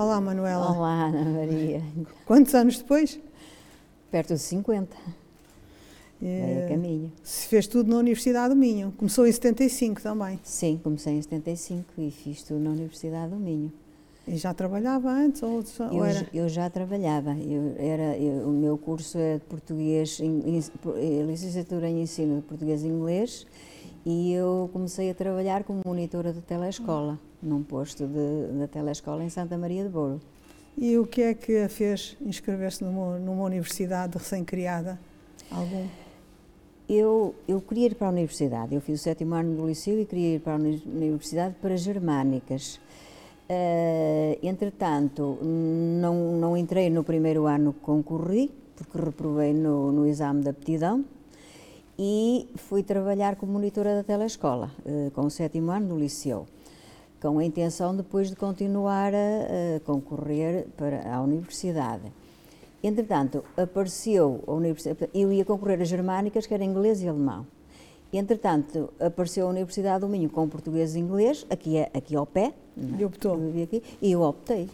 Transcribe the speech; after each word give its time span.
Olá, 0.00 0.18
Manuela. 0.18 0.74
Olá, 0.74 1.08
Ana 1.08 1.26
Maria. 1.26 1.82
Quantos 2.24 2.54
anos 2.54 2.78
depois? 2.78 3.20
Perto 4.10 4.32
de 4.32 4.40
50. 4.40 4.96
É, 6.22 6.68
caminho. 6.70 7.12
Se 7.22 7.46
fez 7.48 7.66
tudo 7.66 7.90
na 7.90 7.98
Universidade 7.98 8.54
do 8.54 8.58
Minho. 8.58 8.94
Começou 8.96 9.26
em 9.26 9.32
75 9.32 10.00
também. 10.00 10.40
Sim, 10.42 10.80
comecei 10.82 11.12
em 11.12 11.20
75 11.20 11.84
e 11.98 12.10
fiz 12.10 12.42
tudo 12.42 12.60
na 12.60 12.70
Universidade 12.70 13.30
do 13.30 13.36
Minho. 13.36 13.70
E 14.26 14.38
já 14.38 14.54
trabalhava 14.54 15.10
antes? 15.10 15.42
Ou, 15.42 15.62
ou 15.90 15.92
eu, 15.92 16.04
era? 16.06 16.26
eu 16.32 16.48
já 16.48 16.70
trabalhava. 16.70 17.36
Eu, 17.36 17.74
era, 17.76 18.16
eu, 18.16 18.48
o 18.48 18.52
meu 18.52 18.78
curso 18.78 19.18
é 19.18 19.34
de 19.34 19.44
português, 19.44 20.18
é 20.18 21.22
licenciatura 21.24 21.90
em 21.90 22.00
ensino 22.00 22.36
de 22.36 22.46
português 22.46 22.82
e 22.82 22.86
inglês 22.86 23.46
e 24.06 24.32
eu 24.32 24.70
comecei 24.72 25.10
a 25.10 25.14
trabalhar 25.14 25.62
como 25.64 25.82
monitora 25.84 26.32
de 26.32 26.40
telescola, 26.40 27.18
num 27.42 27.62
posto 27.62 28.06
de, 28.06 28.58
da 28.58 28.66
telescola 28.68 29.24
em 29.24 29.28
Santa 29.28 29.56
Maria 29.56 29.82
de 29.82 29.88
Boro. 29.88 30.20
E 30.76 30.96
o 30.96 31.06
que 31.06 31.22
é 31.22 31.34
que 31.34 31.58
a 31.58 31.68
fez 31.68 32.16
inscrever-se 32.20 32.82
numa, 32.84 33.18
numa 33.18 33.44
universidade 33.44 34.16
recém-criada? 34.16 34.98
Algum? 35.50 35.86
Eu, 36.88 37.34
eu 37.46 37.60
queria 37.60 37.86
ir 37.86 37.94
para 37.94 38.08
a 38.08 38.10
universidade. 38.10 38.74
Eu 38.74 38.80
fiz 38.80 39.00
o 39.00 39.02
sétimo 39.02 39.34
ano 39.34 39.56
do 39.56 39.66
liceu 39.66 40.00
e 40.00 40.04
queria 40.04 40.36
ir 40.36 40.40
para 40.40 40.54
a 40.54 40.56
universidade 40.56 41.54
para 41.60 41.76
germânicas. 41.76 42.80
Uh, 43.50 44.38
entretanto, 44.42 45.38
não, 45.42 46.38
não 46.38 46.56
entrei 46.56 46.88
no 46.88 47.02
primeiro 47.02 47.46
ano 47.46 47.72
que 47.72 47.80
concorri, 47.80 48.50
porque 48.76 48.96
reprovei 48.98 49.52
no, 49.52 49.90
no 49.92 50.06
exame 50.06 50.42
de 50.42 50.50
aptidão 50.50 51.04
e 51.98 52.48
fui 52.54 52.82
trabalhar 52.82 53.36
como 53.36 53.52
monitora 53.52 53.96
da 53.96 54.02
telescola, 54.02 54.70
uh, 54.86 55.10
com 55.10 55.22
o 55.22 55.30
sétimo 55.30 55.70
ano 55.70 55.88
do 55.88 55.98
liceu, 55.98 56.46
com 57.20 57.38
a 57.38 57.44
intenção 57.44 57.94
depois 57.94 58.30
de 58.30 58.36
continuar 58.36 59.12
a, 59.14 59.76
a 59.76 59.80
concorrer 59.80 60.66
para 60.76 61.14
a 61.14 61.20
universidade. 61.22 62.10
Entretanto, 62.82 63.44
apareceu 63.56 64.42
a 64.46 64.52
universidade, 64.52 65.10
eu 65.14 65.30
ia 65.30 65.44
concorrer 65.44 65.80
a 65.80 65.84
germânicas, 65.84 66.46
que 66.46 66.54
era 66.54 66.64
inglês 66.64 67.02
e 67.02 67.08
alemão. 67.08 67.46
Entretanto, 68.12 68.92
apareceu 68.98 69.46
a 69.46 69.50
Universidade 69.50 70.00
do 70.00 70.08
Minho 70.08 70.28
com 70.28 70.48
português 70.48 70.96
e 70.96 70.98
inglês, 70.98 71.46
aqui, 71.48 71.76
é, 71.76 71.90
aqui 71.94 72.16
ao 72.16 72.26
pé. 72.26 72.52
E 72.98 73.04
optou? 73.04 73.38
Eu 73.38 73.62
aqui, 73.62 73.82
e 74.02 74.12
eu 74.12 74.22
optei. 74.22 74.68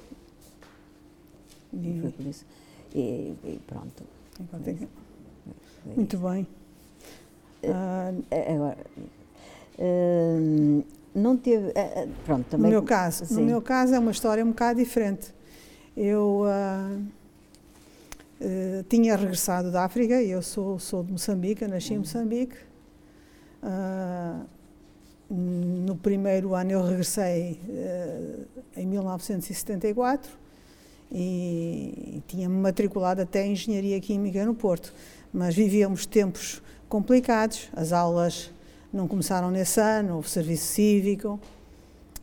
E, 1.75 2.01
foi 2.01 2.11
por 2.13 2.27
isso. 2.27 2.47
E, 2.95 3.35
e 3.45 3.61
pronto. 3.67 4.05
Muito 5.95 6.17
bem. 6.19 6.47
Ah, 7.65 8.13
agora, 8.53 8.79
uh, 9.79 10.85
não 11.17 11.37
teve. 11.37 11.69
Uh, 11.69 12.09
pronto, 12.25 12.47
também. 12.51 12.65
No 12.65 12.71
meu 12.71 12.83
caso, 12.83 13.35
no 13.35 13.43
meu 13.43 13.63
caso 13.63 13.95
é 13.95 13.99
uma 13.99 14.11
história 14.11 14.45
um 14.45 14.51
bocado 14.51 14.79
diferente. 14.79 15.35
Eu 15.97 16.45
tinha 18.89 19.17
regressado 19.17 19.73
da 19.73 19.85
África, 19.85 20.23
eu 20.23 20.43
sou, 20.43 20.79
sou 20.79 21.03
de 21.03 21.11
Moçambique, 21.11 21.67
nasci 21.67 21.95
em 21.95 21.99
Moçambique. 21.99 22.55
no 25.31 25.97
primeiro 25.97 26.55
ano 26.55 26.73
eu 26.73 26.83
regressei 26.83 27.59
em 28.77 28.87
1974 28.87 30.31
e, 31.11 32.17
e 32.17 32.23
tinha-me 32.27 32.57
matriculado 32.57 33.23
até 33.23 33.47
em 33.47 33.53
Engenharia 33.53 33.99
Química 34.01 34.45
no 34.45 34.55
Porto, 34.55 34.93
mas 35.33 35.55
vivíamos 35.55 36.05
tempos 36.05 36.63
complicados. 36.89 37.69
As 37.75 37.93
aulas 37.93 38.51
não 38.97 39.07
começaram 39.07 39.51
nesse 39.51 39.81
ano, 39.81 40.17
houve 40.17 40.31
serviço 40.31 40.67
cívico. 40.67 41.39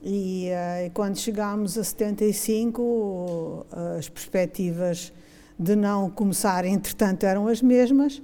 E, 0.01 0.49
uh, 0.49 0.85
e 0.85 0.89
quando 0.89 1.17
chegámos 1.17 1.77
a 1.77 1.83
75, 1.83 3.65
as 3.97 4.09
perspectivas 4.09 5.13
de 5.57 5.75
não 5.75 6.09
começar, 6.09 6.65
entretanto, 6.65 7.25
eram 7.25 7.47
as 7.47 7.61
mesmas. 7.61 8.21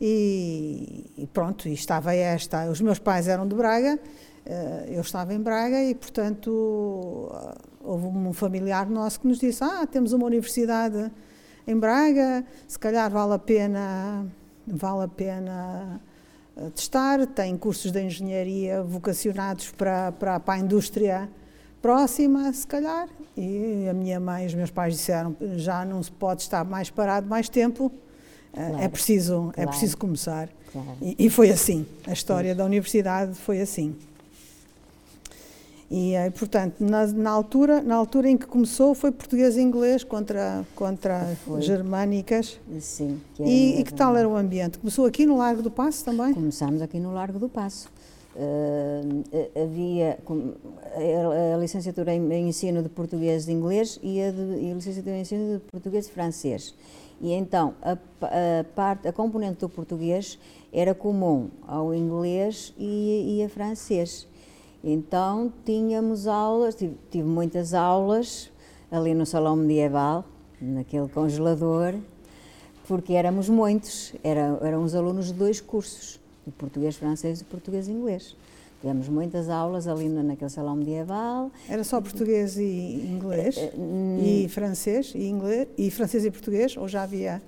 E, 0.00 1.06
e 1.16 1.26
pronto, 1.28 1.68
e 1.68 1.72
estava 1.72 2.14
esta. 2.14 2.68
Os 2.68 2.80
meus 2.80 2.98
pais 2.98 3.28
eram 3.28 3.46
de 3.46 3.54
Braga, 3.54 3.98
uh, 3.98 4.90
eu 4.90 5.00
estava 5.00 5.32
em 5.32 5.40
Braga 5.40 5.82
e, 5.82 5.94
portanto, 5.94 7.30
houve 7.82 8.06
um 8.06 8.32
familiar 8.32 8.90
nosso 8.90 9.20
que 9.20 9.28
nos 9.28 9.38
disse: 9.38 9.62
Ah, 9.62 9.86
temos 9.86 10.12
uma 10.12 10.26
universidade 10.26 11.10
em 11.66 11.78
Braga, 11.78 12.44
se 12.66 12.78
calhar 12.78 13.10
vale 13.10 13.34
a 13.34 13.38
pena 13.38 14.26
vale 14.66 15.04
a 15.04 15.08
pena 15.08 16.00
eh, 16.00 16.11
testar. 16.74 17.26
Tem 17.26 17.56
cursos 17.56 17.90
de 17.90 18.02
engenharia 18.02 18.82
vocacionados 18.82 19.70
para, 19.70 20.12
para, 20.12 20.40
para 20.40 20.54
a 20.54 20.58
indústria 20.58 21.28
próxima, 21.80 22.52
se 22.52 22.66
calhar. 22.66 23.08
E 23.36 23.88
a 23.90 23.92
minha 23.92 24.20
mãe 24.20 24.44
e 24.44 24.46
os 24.46 24.54
meus 24.54 24.70
pais 24.70 24.94
disseram: 24.94 25.36
já 25.56 25.84
não 25.84 26.02
se 26.02 26.12
pode 26.12 26.42
estar 26.42 26.64
mais 26.64 26.90
parado 26.90 27.26
mais 27.26 27.48
tempo. 27.48 27.92
Eh, 28.54 28.66
claro, 28.68 28.84
é, 28.84 28.88
preciso, 28.88 29.34
claro, 29.34 29.52
é 29.56 29.66
preciso 29.66 29.96
começar. 29.96 30.48
Claro. 30.70 30.96
E, 31.00 31.16
e, 31.18 31.30
foi 31.30 31.50
assim. 31.50 31.86
A 32.06 32.12
história 32.12 32.54
da 32.54 32.64
universidade 32.64 33.34
foi 33.34 33.60
assim. 33.60 33.96
E, 35.92 36.14
eh, 36.14 36.30
portanto, 36.30 36.76
na, 36.80 37.06
na, 37.06 37.30
altura, 37.30 37.82
na 37.82 37.94
altura 37.94 38.30
em 38.30 38.38
que 38.38 38.46
começou, 38.46 38.94
foi 38.94 39.12
português 39.12 39.58
e 39.58 39.60
inglês 39.60 40.02
contra, 40.02 40.64
contra 40.74 41.36
germânicas. 41.60 42.58
Sim. 42.80 43.20
Que 43.34 43.42
e, 43.42 43.80
e, 43.80 43.84
que 43.84 43.92
tal 43.92 44.16
era 44.16 44.26
o 44.26 44.34
ambiente? 44.34 44.78
Começou 44.78 45.04
aqui 45.04 45.26
no 45.26 45.36
Largo 45.36 45.60
do 45.60 45.70
Passo 45.70 46.02
também? 46.02 46.32
Começámos 46.32 46.80
aqui 46.80 46.98
no 46.98 47.12
Largo 47.12 47.38
do 47.38 47.46
Passo. 47.46 47.90
Uh, 48.34 49.22
havia 49.62 50.18
a, 50.96 51.54
a 51.54 51.58
licenciatura 51.58 52.14
em, 52.14 52.32
em, 52.32 52.48
ensino 52.48 52.82
de 52.82 52.88
português 52.88 53.46
e 53.46 53.52
inglês 53.52 54.00
e 54.02 54.22
a, 54.22 54.30
de, 54.30 54.62
e 54.62 54.72
a 54.72 54.74
licenciatura 54.74 55.16
em 55.16 55.20
ensino 55.20 55.58
de 55.58 55.64
português 55.70 56.06
e 56.06 56.10
francês. 56.10 56.74
E 57.20 57.34
então, 57.34 57.74
a, 57.82 57.92
a, 57.92 58.64
parte, 58.74 59.08
a 59.08 59.12
componente 59.12 59.60
do 59.60 59.68
português 59.68 60.38
era 60.72 60.94
comum 60.94 61.50
ao 61.68 61.94
inglês 61.94 62.72
e, 62.78 63.36
e 63.36 63.44
a 63.44 63.48
francês. 63.50 64.26
Então 64.84 65.52
tínhamos 65.64 66.26
aulas, 66.26 66.74
tive, 66.74 66.96
tive, 67.10 67.24
muitas 67.24 67.72
aulas 67.72 68.50
ali 68.90 69.14
no 69.14 69.24
salão 69.24 69.54
medieval, 69.54 70.24
naquele 70.60 71.08
congelador, 71.08 71.94
porque 72.86 73.12
éramos 73.14 73.48
muitos, 73.48 74.12
era, 74.24 74.58
eram 74.60 74.82
os 74.82 74.94
alunos 74.94 75.26
de 75.26 75.34
dois 75.34 75.60
cursos, 75.60 76.20
o 76.46 76.50
português 76.50 76.96
francês 76.96 77.40
e 77.40 77.42
o 77.42 77.46
português 77.46 77.88
inglês. 77.88 78.36
Tivemos 78.80 79.08
muitas 79.08 79.48
aulas 79.48 79.86
ali 79.86 80.08
naquele 80.08 80.50
salão 80.50 80.74
medieval. 80.74 81.52
Era 81.68 81.84
só 81.84 82.00
português 82.00 82.56
e 82.56 83.06
inglês? 83.08 83.56
Eh, 83.56 83.72
eh, 83.76 84.44
e 84.44 84.48
francês 84.48 85.12
e 85.14 85.28
inglês? 85.28 85.68
E 85.78 85.88
francês 85.88 86.24
e 86.24 86.30
português? 86.32 86.76
Ou 86.76 86.88
já 86.88 87.04
havia 87.04 87.40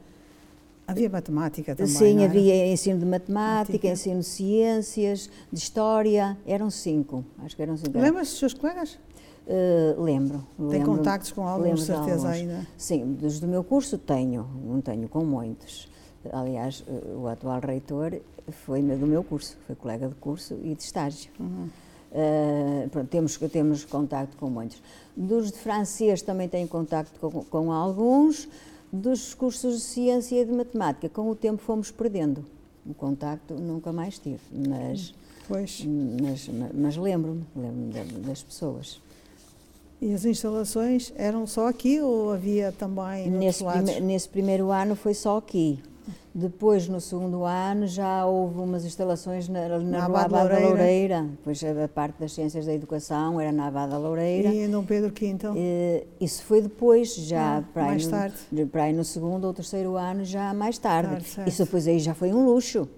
Havia 0.86 1.08
matemática 1.08 1.74
também. 1.74 1.92
Sim, 1.92 2.24
havia 2.24 2.66
ensino 2.66 2.98
de 2.98 3.06
matemática, 3.06 3.88
ensino 3.88 4.20
de 4.20 4.26
ciências, 4.26 5.30
de 5.50 5.58
história, 5.58 6.36
eram 6.46 6.70
cinco, 6.70 7.24
acho 7.42 7.56
que 7.56 7.62
eram 7.62 7.76
cinco. 7.76 7.98
Lembras 7.98 8.28
dos 8.28 8.38
seus 8.38 8.52
colegas? 8.52 8.98
Uh, 9.46 10.02
lembro. 10.02 10.46
Tem 10.56 10.66
lembro, 10.66 10.96
contactos 10.96 11.32
com 11.32 11.46
alguns, 11.46 11.84
certeza, 11.84 12.28
ainda? 12.28 12.66
Sim, 12.76 13.14
dos 13.14 13.40
do 13.40 13.46
meu 13.46 13.64
curso 13.64 13.96
tenho, 13.96 14.46
não 14.64 14.80
tenho 14.80 15.08
com 15.08 15.24
muitos. 15.24 15.88
Aliás, 16.32 16.82
eh, 16.88 17.14
o 17.14 17.28
atual 17.28 17.60
reitor 17.60 18.18
foi 18.50 18.80
do 18.80 19.06
meu 19.06 19.22
curso, 19.22 19.58
foi 19.66 19.74
colega 19.74 20.08
de 20.08 20.14
curso 20.14 20.58
e 20.62 20.74
de 20.74 20.82
estágio. 20.82 21.30
Uhum. 21.38 21.68
Uh, 22.12 22.88
pronto, 22.90 23.08
temos, 23.08 23.36
temos 23.36 23.84
contacto 23.84 24.36
com 24.36 24.48
muitos. 24.48 24.80
Dos 25.16 25.50
de 25.50 25.58
francês 25.58 26.22
também 26.22 26.48
tenho 26.48 26.68
contacto 26.68 27.18
com, 27.20 27.44
com 27.44 27.72
alguns 27.72 28.48
dos 28.94 29.34
cursos 29.34 29.76
de 29.76 29.80
ciência 29.80 30.40
e 30.40 30.44
de 30.44 30.52
matemática. 30.52 31.08
Com 31.08 31.28
o 31.28 31.34
tempo 31.34 31.60
fomos 31.60 31.90
perdendo. 31.90 32.44
O 32.86 32.94
contacto 32.94 33.54
nunca 33.54 33.92
mais 33.92 34.18
tive, 34.18 34.40
mas, 34.52 35.14
pois. 35.48 35.84
mas, 36.20 36.50
mas, 36.74 36.96
lembro-me 36.96 37.44
lembro 37.56 38.20
das 38.20 38.42
pessoas. 38.42 39.00
E 40.02 40.12
as 40.12 40.24
instalações 40.26 41.12
eram 41.16 41.46
só 41.46 41.66
aqui 41.66 42.00
ou 42.00 42.30
havia 42.30 42.72
também 42.72 43.30
nesse, 43.30 43.64
prime 43.64 44.00
nesse 44.00 44.28
primeiro 44.28 44.70
ano 44.70 44.94
foi 44.94 45.14
só 45.14 45.38
aqui. 45.38 45.78
Depois, 46.34 46.88
no 46.88 47.00
segundo 47.00 47.44
ano, 47.44 47.86
já 47.86 48.26
houve 48.26 48.58
umas 48.58 48.84
instalações 48.84 49.48
na, 49.48 49.68
na, 49.68 49.78
na 49.78 50.06
Rua 50.06 50.20
Abada 50.22 50.42
Loureira. 50.42 50.66
Loureira. 50.66 51.26
Pois 51.44 51.62
a 51.62 51.88
parte 51.88 52.18
das 52.18 52.32
ciências 52.32 52.66
da 52.66 52.74
educação 52.74 53.40
era 53.40 53.52
na 53.52 53.68
Abada 53.68 53.96
Loureira. 53.96 54.48
E 54.48 54.64
em 54.64 54.70
Dom 54.70 54.84
Pedro 54.84 55.12
V, 55.16 55.26
então? 55.26 55.54
Isso 56.20 56.42
foi 56.42 56.60
depois, 56.60 57.14
já 57.14 57.58
ah, 57.58 57.62
para, 57.72 57.84
mais 57.84 58.04
aí 58.04 58.10
tarde. 58.10 58.36
No, 58.50 58.66
para 58.66 58.82
aí 58.84 58.92
no 58.92 59.04
segundo 59.04 59.44
ou 59.44 59.54
terceiro 59.54 59.96
ano, 59.96 60.24
já 60.24 60.52
mais 60.52 60.76
tarde. 60.76 61.24
tarde 61.24 61.48
isso 61.48 61.64
depois 61.64 61.86
aí 61.86 61.98
já 62.00 62.14
foi 62.14 62.32
um 62.32 62.44
luxo. 62.44 62.88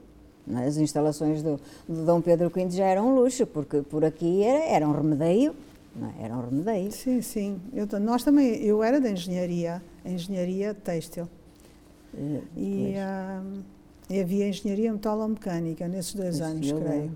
É? 0.48 0.66
As 0.66 0.76
instalações 0.76 1.42
do, 1.42 1.60
do 1.88 2.04
Dom 2.04 2.20
Pedro 2.20 2.48
V 2.48 2.70
já 2.70 2.86
eram 2.86 3.08
um 3.08 3.14
luxo, 3.16 3.46
porque 3.46 3.82
por 3.82 4.04
aqui 4.04 4.42
era, 4.42 4.64
era 4.64 4.88
um 4.88 4.92
remedeio. 4.92 5.54
Não, 5.94 6.08
é? 6.08 6.24
era 6.24 6.34
um 6.34 6.40
remedeio. 6.40 6.92
Sim, 6.92 7.20
sim. 7.20 7.60
Eu, 7.72 7.86
nós 8.00 8.22
também, 8.22 8.56
eu 8.62 8.82
era 8.82 9.00
da 9.00 9.10
engenharia, 9.10 9.82
engenharia 10.04 10.72
têxtil. 10.72 11.28
E, 12.56 12.94
uh, 12.96 13.62
e 14.08 14.20
havia 14.20 14.48
engenharia 14.48 14.92
metalomecânica 14.92 15.86
nesses 15.88 16.14
dois 16.14 16.40
anos, 16.40 16.70
creio. 16.72 17.12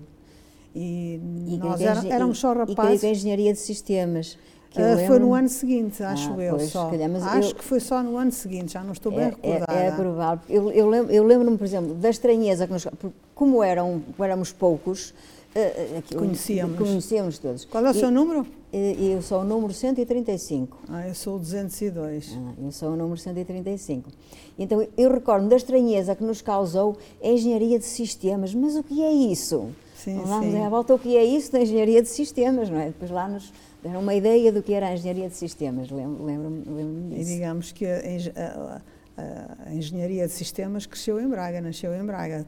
E, 0.73 1.19
e 1.47 1.57
nós 1.57 1.81
era, 1.81 2.07
éramos 2.07 2.37
só 2.37 2.53
rapazes. 2.53 3.03
E, 3.03 3.07
e 3.07 3.11
engenharia 3.11 3.53
de 3.53 3.59
sistemas. 3.59 4.37
Uh, 4.71 5.05
foi 5.05 5.19
no 5.19 5.33
ano 5.33 5.49
seguinte, 5.49 6.01
acho 6.01 6.31
ah, 6.31 6.41
eu 6.41 6.55
pois, 6.55 6.69
só. 6.69 6.89
Calhar, 6.89 7.09
acho 7.27 7.49
eu, 7.49 7.55
que 7.55 7.63
foi 7.63 7.81
só 7.81 8.01
no 8.01 8.15
ano 8.15 8.31
seguinte, 8.31 8.71
já 8.71 8.81
não 8.81 8.93
estou 8.93 9.11
bem 9.11 9.23
é, 9.23 9.25
recordada. 9.25 9.73
É, 9.73 9.87
é 9.87 9.91
provável. 9.91 10.45
Eu, 10.47 10.93
eu 11.09 11.25
lembro-me, 11.25 11.57
por 11.57 11.65
exemplo, 11.65 11.93
da 11.95 12.09
estranheza 12.09 12.65
que 12.65 12.71
nós. 12.71 12.87
Como 13.35 13.61
eram, 13.61 14.01
éramos 14.17 14.53
poucos, 14.53 15.13
uh, 15.55 16.17
conhecíamos. 16.17 16.77
conhecíamos 16.77 17.39
todos. 17.39 17.65
Qual 17.65 17.85
é 17.85 17.89
o 17.89 17.91
e, 17.91 17.99
seu 17.99 18.11
número? 18.11 18.45
Eu 18.73 19.21
sou 19.21 19.41
o 19.41 19.43
número 19.43 19.73
135. 19.73 20.79
Ah, 20.87 21.07
eu 21.07 21.13
sou 21.13 21.35
o 21.35 21.39
202. 21.39 22.37
Ah, 22.37 22.53
eu 22.63 22.71
sou 22.71 22.89
o 22.89 22.95
número 22.95 23.17
135. 23.17 24.09
Então, 24.57 24.85
eu 24.97 25.11
recordo 25.11 25.47
da 25.49 25.55
estranheza 25.55 26.15
que 26.15 26.23
nos 26.23 26.41
causou 26.41 26.97
a 27.21 27.27
engenharia 27.27 27.77
de 27.77 27.85
sistemas. 27.85 28.53
Mas 28.55 28.75
o 28.75 28.83
que 28.83 29.03
é 29.03 29.11
isso? 29.11 29.69
Sim, 29.95 30.19
Vamos 30.25 30.51
sim. 30.51 30.61
à 30.61 30.69
volta 30.69 30.95
o 30.95 30.99
que 30.99 31.15
é 31.15 31.23
isso 31.23 31.51
da 31.51 31.61
engenharia 31.61 32.01
de 32.01 32.07
sistemas, 32.07 32.69
não 32.69 32.79
é? 32.79 32.87
Depois 32.87 33.11
lá 33.11 33.27
nos 33.27 33.53
deram 33.83 33.99
uma 33.99 34.15
ideia 34.15 34.51
do 34.51 34.63
que 34.63 34.73
era 34.73 34.87
a 34.87 34.93
engenharia 34.93 35.29
de 35.29 35.35
sistemas, 35.35 35.91
lembro-me 35.91 36.63
lembro 36.65 37.09
disso. 37.09 37.31
E 37.31 37.33
digamos 37.35 37.71
que 37.71 37.85
a, 37.85 37.97
a, 37.97 38.81
a, 39.17 39.69
a, 39.69 39.73
engenharia 39.73 40.25
de 40.25 40.33
sistemas 40.33 40.87
cresceu 40.87 41.19
em 41.19 41.27
Braga, 41.27 41.61
nasceu 41.61 41.93
em 41.93 42.03
Braga. 42.03 42.47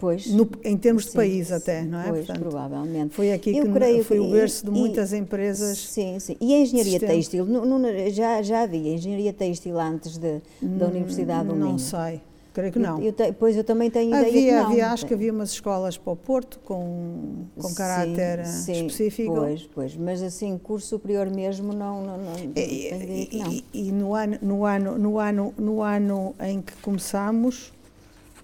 Pois, 0.00 0.26
no, 0.26 0.48
em 0.64 0.78
termos 0.78 1.04
de 1.04 1.10
sim, 1.10 1.16
país 1.16 1.52
até, 1.52 1.82
não 1.82 2.00
é? 2.00 2.08
Pois, 2.08 2.26
Portanto, 2.26 2.40
provavelmente. 2.40 3.14
Foi 3.14 3.32
aqui 3.32 3.54
Eu 3.54 3.66
que 3.66 4.02
foi 4.02 4.16
que, 4.16 4.22
o 4.26 4.30
berço 4.30 4.64
de 4.64 4.70
e, 4.70 4.74
muitas 4.74 5.12
empresas. 5.12 5.76
Sim, 5.78 6.18
sim. 6.18 6.36
E 6.40 6.54
a 6.54 6.58
engenharia 6.60 6.92
sistema. 6.92 7.12
têxtil, 7.12 7.44
no, 7.44 7.78
no, 7.78 8.10
já, 8.10 8.40
já 8.40 8.62
havia 8.62 8.94
engenharia 8.94 9.32
têxtil 9.32 9.78
antes 9.78 10.16
de, 10.16 10.40
da 10.62 10.86
Universidade 10.86 11.48
do 11.48 11.54
Não 11.54 11.66
Minho? 11.66 11.78
sei, 11.78 12.22
creio 12.54 12.72
que 12.72 12.78
não. 12.78 12.98
Eu, 12.98 13.14
eu, 13.18 13.34
pois 13.34 13.54
eu 13.56 13.62
também 13.62 13.90
tenho 13.90 14.08
ideia 14.08 14.26
havia, 14.26 14.42
que 14.42 14.52
não. 14.52 14.66
havia, 14.70 14.88
acho 14.90 15.04
que 15.06 15.12
havia 15.12 15.32
umas 15.32 15.50
escolas 15.50 15.98
para 15.98 16.12
o 16.14 16.16
Porto 16.16 16.58
com, 16.64 17.44
com 17.60 17.74
caráter 17.74 18.46
sim, 18.46 18.86
específico. 18.86 19.34
Pois, 19.34 19.68
pois, 19.74 19.96
mas 19.96 20.22
assim, 20.22 20.56
curso 20.56 20.86
superior 20.88 21.28
mesmo 21.28 21.74
não, 21.74 22.02
não, 22.02 22.16
não 22.16 22.34
E, 22.38 22.44
ideia 22.44 23.26
que 23.26 23.36
não. 23.36 23.52
e, 23.52 23.64
e 23.74 23.92
no, 23.92 24.14
ano, 24.14 24.38
no, 24.40 24.64
ano, 24.64 24.98
no, 24.98 25.18
ano, 25.18 25.54
no 25.58 25.82
ano 25.82 26.34
em 26.40 26.62
que 26.62 26.72
começámos, 26.80 27.70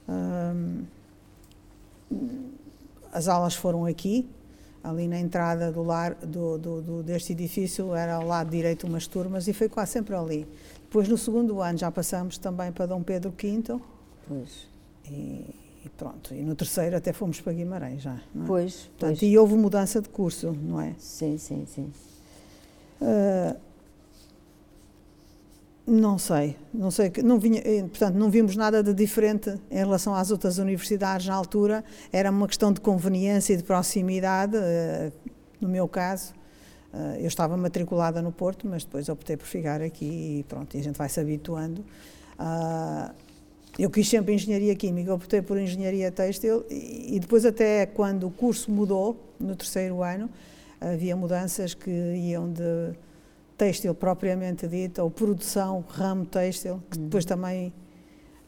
hum, 0.07 0.83
as 3.13 3.29
aulas 3.29 3.55
foram 3.55 3.85
aqui, 3.85 4.29
ali 4.83 5.09
na 5.09 5.19
entrada 5.19 5.73
do 5.73 5.83
lar, 5.83 6.15
do, 6.15 6.59
do, 6.59 6.83
do, 6.83 7.03
deste 7.03 7.33
edifício, 7.33 7.95
era 7.95 8.15
ao 8.15 8.27
lado 8.27 8.51
direito 8.51 8.87
umas 8.87 9.07
turmas 9.07 9.49
e 9.49 9.53
foi 9.53 9.69
quase 9.69 9.93
sempre 9.93 10.15
ali. 10.15 10.47
Depois, 10.83 11.09
no 11.09 11.19
segundo 11.19 11.61
ano, 11.61 11.79
já 11.79 11.91
passamos 11.91 12.39
também 12.39 12.71
para 12.71 12.87
Dom 12.87 13.03
Pedro 13.03 13.31
V. 13.31 13.81
Pois. 14.29 14.69
E, 15.09 15.55
e 15.85 15.89
pronto, 15.97 16.35
e 16.35 16.43
no 16.43 16.55
terceiro 16.55 16.97
até 16.97 17.13
fomos 17.13 17.41
para 17.41 17.53
Guimarães 17.53 18.03
já. 18.03 18.15
É? 18.15 18.21
Pois, 18.47 18.91
Portanto, 18.99 19.19
pois. 19.19 19.23
E 19.23 19.37
houve 19.39 19.55
mudança 19.55 20.01
de 20.01 20.09
curso, 20.09 20.53
não 20.53 20.81
é? 20.81 20.95
Sim, 20.99 21.39
sim, 21.39 21.67
sim. 21.67 21.93
Uh, 23.01 23.57
não 25.87 26.19
sei, 26.19 26.57
não 26.75 26.91
sei, 26.91 27.13
não 27.23 27.39
vinha, 27.39 27.63
portanto, 27.89 28.17
não 28.17 28.29
vimos 28.29 28.57
nada 28.57 28.83
de 28.83 28.93
diferente 28.93 29.55
em 29.71 29.77
relação 29.77 30.17
às 30.17 30.33
outras 30.33 30.59
universidades 30.59 31.29
na 31.29 31.35
altura, 31.35 31.85
era 32.13 32.29
uma 32.29 32.49
questão 32.49 32.73
de 32.73 32.81
conveniência 32.81 33.55
e 33.55 33.57
de 33.57 33.63
proximidade, 33.63 34.57
uh, 34.57 35.13
no 35.61 35.69
meu 35.69 35.87
caso, 35.87 36.35
uh, 36.93 37.15
eu 37.21 37.29
estava 37.29 37.57
matriculada 37.57 38.21
no 38.21 38.33
Porto, 38.33 38.67
mas 38.67 38.83
depois 38.83 39.09
optei 39.09 39.37
por 39.37 39.47
ficar 39.47 39.81
aqui 39.81 40.41
e 40.41 40.45
pronto, 40.49 40.77
e 40.77 40.81
a 40.81 40.83
gente 40.83 40.97
vai 40.97 41.09
se 41.09 41.21
habituando. 41.21 41.85
eu 43.79 43.89
quis 43.89 44.09
sempre 44.09 44.35
engenharia 44.35 44.75
química, 44.75 45.15
optei 45.15 45.41
por 45.41 45.57
engenharia 45.57 46.11
têxtil 46.11 46.65
e 46.69 47.17
depois 47.21 47.45
até 47.45 47.87
quando 47.87 48.27
o 48.27 48.31
curso 48.33 48.73
mudou, 48.73 49.17
no 49.39 49.55
terceiro 49.55 50.03
ano, 50.03 50.29
havia 50.81 51.15
mudanças 51.15 51.75
que 51.75 51.91
iam 51.91 52.51
de 52.51 52.93
têxtil 53.57 53.95
propriamente 53.95 54.69
dita, 54.69 55.03
ou 55.03 55.11
produção, 55.11 55.85
ramo 55.89 56.27
têxtil, 56.27 56.83
que 56.91 56.99
depois 56.99 57.25
também 57.25 57.73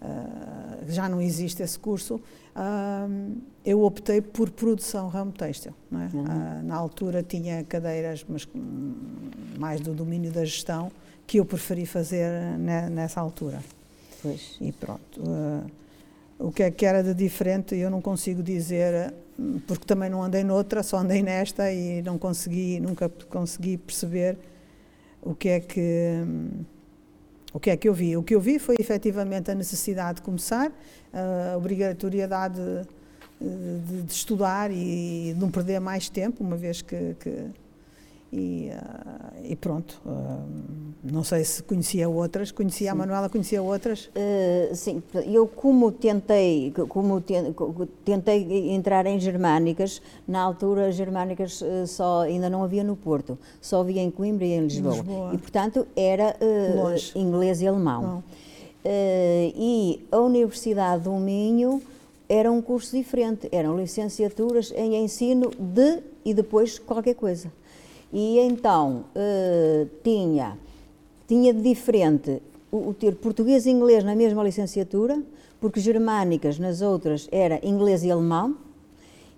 uh, 0.03 0.85
já 0.91 1.09
não 1.09 1.21
existe 1.21 1.63
esse 1.63 1.79
curso, 1.79 2.17
uh, 2.17 3.37
eu 3.65 3.83
optei 3.83 4.21
por 4.21 4.51
produção 4.51 5.09
ramo 5.09 5.33
têxtil. 5.33 5.73
É? 5.93 6.17
Uhum. 6.17 6.23
Uh, 6.23 6.63
na 6.65 6.77
altura 6.77 7.23
tinha 7.23 7.65
cadeiras, 7.65 8.25
mas 8.29 8.47
mais 9.59 9.81
do 9.81 9.95
domínio 9.95 10.31
da 10.31 10.45
gestão, 10.45 10.93
que 11.27 11.39
eu 11.39 11.45
preferi 11.45 11.85
fazer 11.85 12.31
nessa 12.91 13.21
altura. 13.21 13.61
Pois. 14.23 14.57
E 14.61 14.73
pronto. 14.73 15.23
o 16.39 16.51
que 16.51 16.63
é 16.63 16.71
que 16.71 16.87
era 16.87 17.03
de 17.05 17.13
diferente 17.13 17.77
eu 17.77 17.91
não 17.91 18.01
consigo 18.01 18.43
dizer, 18.43 19.13
porque 19.67 19.85
também 19.85 20.09
não 20.09 20.23
andei 20.23 20.43
noutra, 20.43 20.83
só 20.83 20.97
andei 20.97 21.23
nesta 21.23 21.71
e 21.71 22.01
não 22.01 22.17
consegui, 22.17 22.81
nunca 22.81 23.11
consegui 23.29 23.77
perceber 23.77 24.39
o 25.23 25.35
que 25.35 25.49
é 25.49 25.61
que 25.61 26.25
o 27.53 27.59
que 27.59 27.71
é 27.71 27.77
que 27.77 27.89
eu 27.89 27.95
vi? 27.95 28.17
O 28.17 28.23
que 28.23 28.35
eu 28.35 28.41
vi 28.41 28.59
foi 28.59 28.77
efetivamente 28.79 29.51
a 29.51 29.55
necessidade 29.55 30.17
de 30.17 30.23
começar, 30.23 30.71
a 31.13 31.57
obrigatoriedade 31.57 32.61
de, 33.41 34.03
de 34.03 34.13
estudar 34.13 34.71
e 34.71 35.33
de 35.35 35.41
não 35.41 35.51
perder 35.51 35.81
mais 35.81 36.09
tempo, 36.09 36.45
uma 36.45 36.57
vez 36.57 36.83
que, 36.83 37.17
que 37.19 37.47
e, 38.33 38.71
uh, 38.73 39.51
e, 39.51 39.57
pronto. 39.57 40.01
Uh, 40.05 40.69
não 41.03 41.25
sei 41.25 41.45
se 41.45 41.63
conhecia 41.63 42.09
outras, 42.09 42.51
conhecia 42.51 42.89
sim. 42.89 42.93
a 42.93 42.95
Manuela, 42.95 43.29
conhecia 43.29 43.63
outras? 43.63 44.07
Uh, 44.07 44.75
sim, 44.75 45.03
eu 45.27 45.47
como 45.47 45.91
tentei, 45.91 46.73
como 46.89 47.21
tentei 48.05 48.73
entrar 48.73 49.07
em 49.07 49.19
germânicas, 49.19 50.03
na 50.27 50.41
altura 50.41 50.89
as 50.89 50.95
germânicas 50.95 51.63
só 51.87 52.23
ainda 52.23 52.51
não 52.51 52.63
havia 52.63 52.85
no 52.85 52.97
Porto, 52.97 53.39
só 53.61 53.81
havia 53.81 54.03
em 54.03 54.11
Coimbra 54.11 54.45
e 54.45 54.53
em 54.53 54.61
Lisboa. 54.63 54.95
Lisboa. 54.95 55.35
E 55.35 55.39
portanto 55.39 55.87
era 55.97 56.37
inglês 57.15 57.63
e 57.63 57.67
alemão. 57.67 58.23
e 58.85 60.05
a 60.13 60.19
Universidade 60.19 61.05
do 61.05 61.13
Minho 61.15 61.81
era 62.29 62.53
um 62.53 62.61
curso 62.61 62.95
diferente, 62.95 63.49
eram 63.51 63.79
licenciaturas 63.79 64.73
em 64.77 64.97
ensino 64.97 65.51
de 65.59 66.03
e 66.25 66.35
depois 66.35 66.79
qualquer 66.79 67.15
coisa. 67.15 67.51
E 68.13 68.39
então 68.39 69.05
uh, 69.15 69.89
tinha, 70.03 70.59
tinha 71.27 71.53
de 71.53 71.61
diferente 71.61 72.43
o, 72.71 72.89
o, 72.89 72.95
ter 72.95 73.15
português 73.17 73.67
e 73.67 73.71
inglês 73.71 74.03
na 74.03 74.15
mesma 74.15 74.43
licenciatura, 74.43 75.23
porque 75.61 75.81
germânicas 75.81 76.59
nas 76.59 76.81
outras 76.81 77.29
era 77.31 77.61
inglês 77.63 78.03
e 78.05 78.11
alemão, 78.11 78.57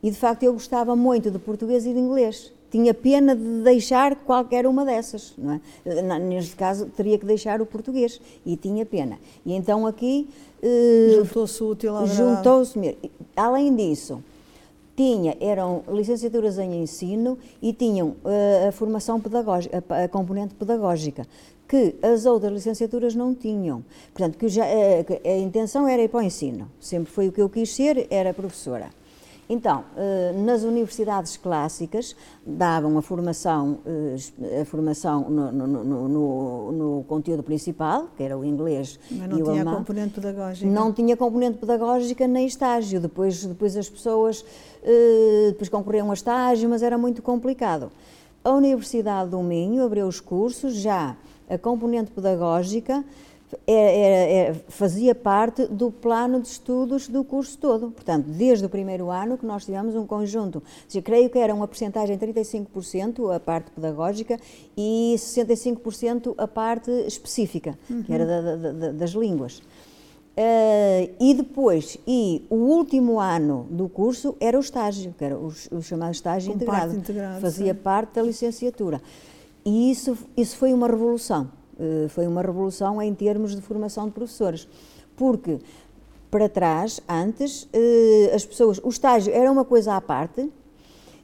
e 0.02 0.10
de 0.10 0.16
facto 0.16 0.42
eu 0.42 0.52
gostava 0.52 0.94
muito 0.94 1.30
de 1.30 1.38
português 1.38 1.84
e 1.84 1.92
de 1.92 1.98
inglês. 1.98 2.52
Tinha 2.70 2.94
pena 2.94 3.34
de 3.34 3.62
deixar 3.64 4.14
qualquer 4.14 4.64
uma 4.64 4.84
dessas, 4.84 5.34
não 5.36 5.54
é? 5.84 6.18
Neste 6.20 6.54
caso 6.54 6.86
teria 6.86 7.18
que 7.18 7.26
deixar 7.26 7.60
o 7.60 7.66
português, 7.66 8.20
e 8.46 8.56
tinha 8.56 8.86
pena. 8.86 9.18
E 9.44 9.52
então 9.52 9.86
aqui. 9.86 10.28
Uh, 10.62 11.24
juntou-se 11.24 11.62
o 11.62 11.70
útil 11.70 11.96
ao 11.96 12.06
Juntou-se 12.06 12.78
Além 13.34 13.74
disso, 13.74 14.22
tinha, 15.00 15.34
eram 15.40 15.82
licenciaturas 15.88 16.58
em 16.58 16.82
ensino 16.82 17.38
e 17.62 17.72
tinham 17.72 18.08
uh, 18.08 18.68
a 18.68 18.70
formação 18.70 19.18
pedagógica, 19.18 19.82
a, 19.88 20.06
componente 20.06 20.54
pedagógica, 20.54 21.26
que 21.66 21.94
as 22.02 22.26
outras 22.26 22.52
licenciaturas 22.52 23.14
não 23.14 23.34
tinham. 23.34 23.82
Portanto, 24.12 24.36
que 24.36 24.46
já, 24.46 24.66
uh, 24.66 25.20
a 25.24 25.38
intenção 25.38 25.88
era 25.88 26.02
ir 26.02 26.08
para 26.08 26.20
o 26.20 26.22
ensino, 26.22 26.70
sempre 26.78 27.10
foi 27.10 27.28
o 27.28 27.32
que 27.32 27.40
eu 27.40 27.48
quis 27.48 27.74
ser, 27.74 28.08
era 28.10 28.34
professora. 28.34 28.90
Então, 29.52 29.80
uh, 29.96 30.44
nas 30.44 30.62
universidades 30.62 31.36
clássicas 31.36 32.14
davam 32.46 32.96
a 32.96 33.02
formação, 33.02 33.80
a 34.60 34.64
formação 34.64 35.28
no, 35.28 35.50
no, 35.50 35.84
no, 35.84 36.72
no, 36.72 37.04
conteúdo 37.08 37.42
principal, 37.42 38.06
que 38.16 38.22
era 38.22 38.38
o 38.38 38.44
inglês 38.44 38.96
Mas 39.10 39.28
não 39.28 39.38
e 39.38 39.42
o 39.42 39.44
tinha 39.46 39.56
alemão. 39.56 39.74
componente 39.78 40.14
pedagógica. 40.14 40.70
Não 40.70 40.92
tinha 40.92 41.16
componente 41.16 41.58
pedagógica 41.58 42.28
nem 42.28 42.46
estágio. 42.46 43.00
Depois, 43.00 43.44
depois 43.44 43.76
as 43.76 43.90
pessoas 43.90 44.42
uh, 44.42 45.48
depois 45.48 45.68
concorriam 45.68 46.12
a 46.12 46.14
estágio, 46.14 46.70
mas 46.70 46.80
era 46.80 46.96
muito 46.96 47.20
complicado. 47.20 47.90
A 48.44 48.50
Universidade 48.52 49.30
do 49.30 49.42
Minho 49.42 49.84
abriu 49.84 50.06
os 50.06 50.20
cursos, 50.20 50.74
já 50.74 51.16
a 51.48 51.58
componente 51.58 52.12
pedagógica 52.12 53.04
era, 53.66 53.90
era, 53.90 54.32
era, 54.32 54.54
fazia 54.68 55.14
parte 55.14 55.66
do 55.66 55.90
plano 55.90 56.40
de 56.40 56.48
estudos 56.48 57.08
do 57.08 57.24
curso 57.24 57.58
todo. 57.58 57.90
Portanto, 57.90 58.26
desde 58.26 58.66
o 58.66 58.68
primeiro 58.68 59.10
ano 59.10 59.36
que 59.36 59.46
nós 59.46 59.64
tivemos 59.64 59.94
um 59.94 60.06
conjunto, 60.06 60.62
creio 61.04 61.30
que 61.30 61.38
era 61.38 61.54
uma 61.54 61.66
porcentagem 61.66 62.16
de 62.16 62.26
35% 62.26 63.34
a 63.34 63.40
parte 63.40 63.70
pedagógica 63.70 64.38
e 64.76 65.14
65% 65.16 66.34
a 66.36 66.46
parte 66.46 66.90
específica, 67.06 67.78
uhum. 67.88 68.02
que 68.02 68.12
era 68.12 68.26
da, 68.26 68.40
da, 68.40 68.72
da, 68.72 68.92
das 68.92 69.10
línguas. 69.10 69.62
Uh, 70.30 71.10
e 71.20 71.34
depois, 71.34 71.98
e 72.06 72.46
o 72.48 72.54
último 72.54 73.20
ano 73.20 73.66
do 73.68 73.88
curso 73.88 74.36
era 74.40 74.56
o 74.56 74.60
estágio, 74.60 75.14
que 75.18 75.24
era 75.24 75.36
o, 75.36 75.52
o 75.72 75.82
chamado 75.82 76.12
estágio 76.12 76.54
integrado, 76.54 76.80
parte 76.80 76.96
integrado, 76.96 77.40
fazia 77.40 77.74
sim. 77.74 77.80
parte 77.80 78.14
da 78.14 78.22
licenciatura. 78.22 79.02
E 79.64 79.90
isso, 79.90 80.16
isso 80.36 80.56
foi 80.56 80.72
uma 80.72 80.86
revolução, 80.86 81.50
foi 82.10 82.26
uma 82.26 82.42
revolução 82.42 83.00
em 83.00 83.14
termos 83.14 83.54
de 83.54 83.62
formação 83.62 84.06
de 84.06 84.12
professores, 84.12 84.68
porque 85.16 85.58
para 86.30 86.48
trás, 86.48 87.00
antes, 87.08 87.64
uh, 87.64 88.34
as 88.34 88.44
pessoas, 88.44 88.80
o 88.82 88.88
estágio 88.88 89.32
era 89.32 89.50
uma 89.50 89.64
coisa 89.64 89.96
à 89.96 90.00
parte, 90.00 90.48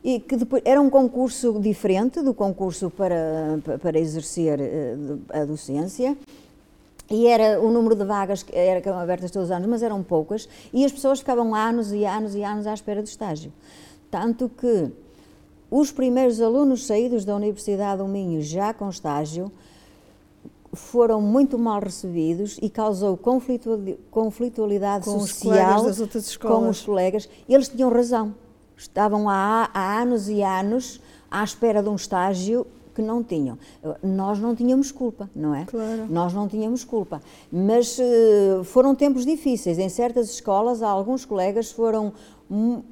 e 0.02 0.20
que 0.20 0.36
depois 0.36 0.62
era 0.64 0.80
um 0.80 0.88
concurso 0.88 1.58
diferente 1.60 2.22
do 2.22 2.32
concurso 2.32 2.90
para, 2.90 3.58
para 3.82 3.98
exercer 3.98 4.60
eh, 4.60 4.94
a 5.30 5.44
docência. 5.44 6.16
E 7.10 7.26
era 7.26 7.60
o 7.60 7.72
número 7.72 7.96
de 7.96 8.04
vagas 8.04 8.44
que 8.44 8.54
eram 8.54 8.96
abertas 9.00 9.32
todos 9.32 9.48
os 9.48 9.50
anos, 9.50 9.68
mas 9.68 9.82
eram 9.82 10.04
poucas, 10.04 10.48
e 10.72 10.84
as 10.84 10.92
pessoas 10.92 11.18
ficavam 11.18 11.56
anos 11.56 11.92
e 11.92 12.04
anos 12.04 12.36
e 12.36 12.44
anos 12.44 12.68
à 12.68 12.74
espera 12.74 13.02
do 13.02 13.08
estágio. 13.08 13.52
Tanto 14.08 14.48
que 14.48 14.92
os 15.68 15.90
primeiros 15.90 16.40
alunos 16.40 16.86
saídos 16.86 17.24
da 17.24 17.34
Universidade 17.34 17.98
do 17.98 18.06
Minho 18.06 18.40
já 18.40 18.72
com 18.72 18.88
estágio 18.88 19.50
foram 20.76 21.20
muito 21.20 21.58
mal 21.58 21.80
recebidos 21.80 22.58
e 22.62 22.70
causou 22.70 23.18
conflitualidade 24.10 25.04
com 25.04 25.18
social 25.18 25.84
os 25.86 26.36
com 26.36 26.68
os 26.68 26.82
colegas. 26.82 27.28
Eles 27.48 27.68
tinham 27.68 27.90
razão. 27.90 28.34
Estavam 28.76 29.28
há, 29.28 29.70
há 29.72 30.00
anos 30.00 30.28
e 30.28 30.42
anos 30.42 31.00
à 31.30 31.42
espera 31.42 31.82
de 31.82 31.88
um 31.88 31.96
estágio 31.96 32.66
que 32.96 33.02
não 33.02 33.22
tinham. 33.22 33.58
Nós 34.02 34.38
não 34.38 34.54
tínhamos 34.54 34.90
culpa, 34.90 35.28
não 35.36 35.54
é? 35.54 35.66
Claro. 35.66 36.06
Nós 36.08 36.32
não 36.32 36.48
tínhamos 36.48 36.82
culpa. 36.82 37.20
Mas 37.52 37.98
uh, 37.98 38.64
foram 38.64 38.94
tempos 38.94 39.26
difíceis. 39.26 39.78
Em 39.78 39.90
certas 39.90 40.30
escolas, 40.30 40.82
alguns 40.82 41.26
colegas 41.26 41.70
foram 41.70 42.14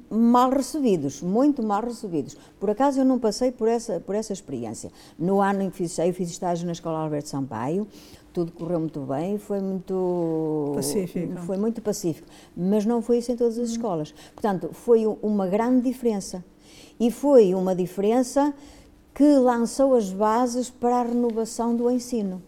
mal 0.09 0.49
recebidos, 0.49 1.21
muito 1.21 1.63
mal 1.63 1.81
recebidos. 1.81 2.37
Por 2.59 2.69
acaso 2.69 2.99
eu 2.99 3.05
não 3.05 3.17
passei 3.17 3.51
por 3.51 3.67
essa, 3.67 3.99
por 3.99 4.15
essa 4.15 4.33
experiência. 4.33 4.91
No 5.17 5.41
ano 5.41 5.63
em 5.63 5.69
que 5.69 5.77
fiz, 5.77 5.97
eu 5.97 6.13
fiz 6.13 6.29
estágio 6.29 6.65
na 6.65 6.73
Escola 6.73 6.99
Alberto 6.99 7.29
Sampaio, 7.29 7.87
tudo 8.33 8.51
correu 8.51 8.81
muito 8.81 8.99
bem, 8.99 9.37
foi 9.37 9.61
muito 9.61 10.73
pacífico. 10.75 11.37
Foi 11.45 11.57
muito 11.57 11.81
pacífico, 11.81 12.27
mas 12.55 12.85
não 12.85 13.01
foi 13.01 13.19
isso 13.19 13.31
em 13.31 13.37
todas 13.37 13.57
as 13.57 13.69
escolas. 13.69 14.13
Portanto, 14.33 14.71
foi 14.73 15.05
uma 15.21 15.47
grande 15.47 15.81
diferença. 15.81 16.43
E 16.99 17.09
foi 17.09 17.53
uma 17.53 17.73
diferença 17.73 18.53
que 19.13 19.23
lançou 19.23 19.95
as 19.95 20.11
bases 20.11 20.69
para 20.69 20.97
a 20.97 21.03
renovação 21.03 21.75
do 21.75 21.89
ensino. 21.89 22.41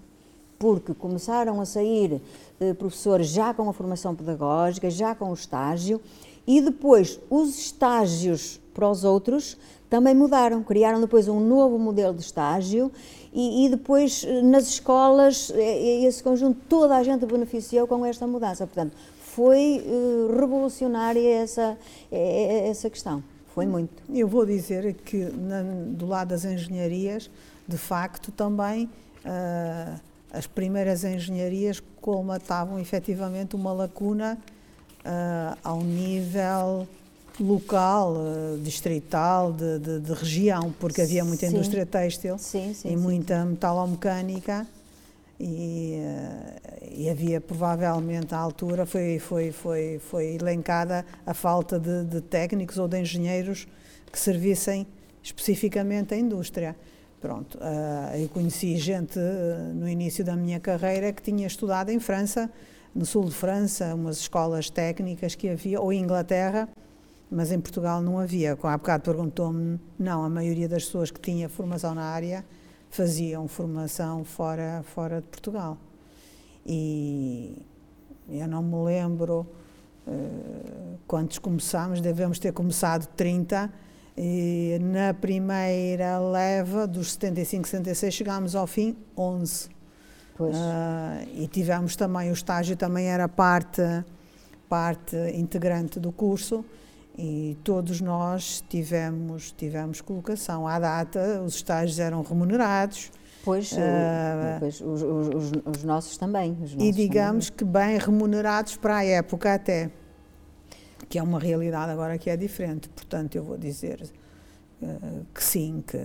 Porque 0.60 0.94
começaram 0.94 1.62
a 1.62 1.66
sair 1.66 2.22
eh, 2.60 2.74
professores 2.74 3.28
já 3.28 3.54
com 3.54 3.70
a 3.70 3.74
formação 3.74 4.14
pedagógica, 4.14 4.90
já 4.90 5.16
com 5.16 5.30
o 5.30 5.34
estágio, 5.34 6.02
e 6.48 6.62
depois, 6.62 7.20
os 7.30 7.60
estágios 7.60 8.60
para 8.74 8.90
os 8.90 9.04
outros 9.04 9.58
também 9.90 10.16
mudaram, 10.16 10.64
criaram 10.64 11.02
depois 11.02 11.28
um 11.28 11.40
novo 11.40 11.78
modelo 11.78 12.14
de 12.14 12.22
estágio 12.22 12.92
e, 13.34 13.66
e 13.66 13.70
depois 13.70 14.26
eh, 14.26 14.42
nas 14.42 14.68
escolas 14.68 15.52
eh, 15.54 15.60
eh, 15.60 16.04
esse 16.06 16.24
conjunto 16.24 16.60
toda 16.70 16.96
a 16.96 17.04
gente 17.04 17.26
beneficiou 17.26 17.88
com 17.88 18.06
esta 18.06 18.26
mudança. 18.26 18.66
Portanto, 18.66 18.96
foi 19.20 19.84
uh, 19.86 20.40
revolucionária 20.40 21.36
essa, 21.36 21.78
essa 22.12 22.90
questão. 22.90 23.24
Foi 23.54 23.68
muito. 23.68 24.02
Eu 24.10 24.28
vou 24.28 24.48
dizer 24.48 24.96
que 25.06 25.26
na, 25.26 25.62
do 25.62 26.08
lado 26.08 26.30
das 26.30 26.44
engenharias, 26.44 27.30
de 27.68 27.78
facto, 27.78 28.32
também 28.32 28.86
uh, 28.86 30.00
as 30.34 30.48
primeiras 30.48 31.04
engenharias 31.04 31.84
colmatavam 32.02 32.80
efetivamente 32.80 33.56
uma 33.56 33.72
lacuna 33.72 34.40
uh, 35.08 35.58
ao 35.64 35.82
nível 35.82 36.88
local, 37.40 38.14
uh, 38.14 38.58
distrital, 38.60 39.54
de, 39.54 39.80
de, 39.80 40.00
de, 40.00 40.14
região, 40.14 40.74
porque 40.80 41.02
havia 41.02 41.24
muita 41.24 41.48
sim. 41.48 41.54
indústria 41.54 41.86
têxtil 41.86 42.38
sim, 42.38 42.74
sim, 42.74 42.92
e 42.92 42.98
muita 42.98 43.46
metalomecânica 43.46 44.68
e, 45.40 46.00
uh, 46.00 46.92
e, 46.92 47.10
havia 47.10 47.40
provavelmente 47.40 48.34
à 48.34 48.40
altura 48.40 48.86
foi, 48.86 49.20
foi, 49.20 49.52
foi, 49.52 50.00
foi 50.00 50.36
elencada 50.36 51.06
a 51.26 51.34
falta 51.34 51.80
de, 51.80 52.06
de 52.06 52.22
técnicos 52.22 52.78
ou 52.80 52.88
de 52.88 53.00
engenheiros 53.00 53.68
que 54.12 54.20
servissem 54.20 54.88
especificamente 55.22 56.14
a 56.14 56.18
indústria. 56.18 56.76
Pronto, 57.22 57.58
uh, 57.58 58.18
eu 58.18 58.30
conheci 58.30 58.78
gente 58.78 59.20
no 59.76 59.88
início 59.88 60.24
da 60.24 60.36
minha 60.36 60.60
carreira 60.60 61.12
que 61.12 61.22
tinha 61.22 61.46
estudado 61.46 61.90
em 61.90 62.00
França, 62.00 62.50
no 62.98 63.06
sul 63.06 63.26
de 63.26 63.32
França, 63.32 63.94
umas 63.94 64.18
escolas 64.18 64.72
técnicas 64.72 65.36
que 65.36 65.48
havia, 65.48 65.80
ou 65.80 65.94
em 65.94 66.02
Inglaterra, 66.02 66.68
mas 67.30 67.52
em 67.52 67.60
Portugal 67.60 68.02
não 68.02 68.18
havia. 68.18 68.54
Há 68.54 68.78
bocado 68.78 69.04
perguntou-me, 69.04 69.80
não, 70.00 70.24
a 70.24 70.30
maioria 70.30 70.68
das 70.68 70.86
pessoas 70.86 71.12
que 71.12 71.20
tinha 71.22 71.48
formação 71.48 71.94
na 71.94 72.04
área 72.04 72.44
faziam 72.90 73.48
formação 73.48 74.24
fora, 74.24 74.84
fora 74.84 75.22
de 75.22 75.28
Portugal. 75.28 75.78
E 76.66 77.62
eu 78.30 78.48
não 78.48 78.64
me 78.64 78.84
lembro 78.84 79.46
uh, 80.08 80.98
quantos 81.06 81.38
começámos, 81.38 82.02
devemos 82.02 82.40
ter 82.40 82.52
começado 82.52 83.06
30, 83.16 83.72
e 84.18 84.80
na 84.82 85.14
primeira 85.14 86.18
leva, 86.18 86.88
dos 86.88 87.12
75, 87.12 87.68
76, 87.68 88.14
chegámos 88.16 88.56
ao 88.56 88.66
fim 88.66 88.98
11. 89.16 89.77
Pois. 90.38 90.56
Uh, 90.56 91.28
e 91.36 91.48
tivemos 91.48 91.96
também, 91.96 92.30
o 92.30 92.34
estágio 92.34 92.78
também 92.78 93.08
era 93.08 93.28
parte, 93.28 93.82
parte 94.70 95.16
integrante 95.34 96.00
do 96.00 96.12
curso 96.12 96.64
e 97.18 97.58
todos 97.64 98.00
nós 98.00 98.64
tivemos, 98.70 99.52
tivemos 99.52 100.00
colocação. 100.00 100.68
À 100.68 100.78
data, 100.78 101.42
os 101.42 101.56
estágios 101.56 102.00
eram 102.00 102.22
remunerados. 102.22 103.12
Pois, 103.44 103.72
uh, 103.72 103.78
pois 104.60 104.82
os, 104.82 105.02
os, 105.02 105.52
os, 105.66 105.84
nossos 105.84 106.18
também. 106.18 106.52
Os 106.62 106.76
nossos 106.76 106.88
e 106.88 106.92
digamos 106.92 107.50
também. 107.50 107.58
que 107.58 107.66
bem 107.66 107.98
remunerados 107.98 108.76
para 108.76 108.98
a 108.98 109.06
época 109.06 109.54
até, 109.54 109.90
que 111.10 111.18
é 111.18 111.24
uma 111.24 111.40
realidade 111.40 111.92
agora 111.92 112.18
que 112.18 112.30
é 112.30 112.38
diferente. 112.38 112.90
Portanto, 112.90 113.36
eu 113.36 113.44
vou 113.44 113.58
dizer 113.58 114.08
uh, 114.82 115.26
que 115.34 115.44
sim, 115.44 115.84
que 115.88 115.98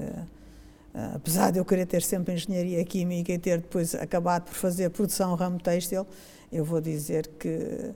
apesar 1.14 1.50
de 1.50 1.58
eu 1.58 1.64
querer 1.64 1.87
ter 1.87 2.02
sempre 2.02 2.34
engenharia 2.34 2.84
química 2.84 3.32
e 3.32 3.38
ter 3.38 3.61
depois 3.61 3.94
acabado 3.94 4.44
por 4.44 4.54
fazer 4.54 4.90
produção 4.90 5.34
ramo 5.34 5.58
têxtil, 5.58 6.06
eu 6.50 6.64
vou 6.64 6.80
dizer 6.80 7.28
que 7.38 7.94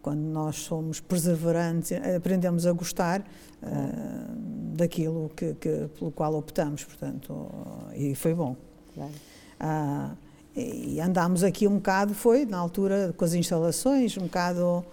quando 0.00 0.20
nós 0.20 0.56
somos 0.56 1.00
perseverantes, 1.00 1.92
aprendemos 2.16 2.66
a 2.66 2.72
gostar 2.72 3.20
uh, 3.20 4.76
daquilo 4.76 5.30
que, 5.36 5.54
que, 5.54 5.88
pelo 5.98 6.10
qual 6.10 6.34
optamos, 6.34 6.84
portanto, 6.84 7.32
uh, 7.32 7.92
e 7.94 8.14
foi 8.14 8.32
bom. 8.32 8.56
Claro. 8.94 10.16
e 10.56 11.00
andámos 11.00 11.44
aqui 11.44 11.68
um 11.68 11.76
bocado, 11.76 12.14
foi 12.14 12.44
na 12.44 12.58
altura 12.58 13.14
com 13.16 13.24
as 13.24 13.34
instalações, 13.34 14.16
um 14.16 14.22
bocado. 14.22 14.84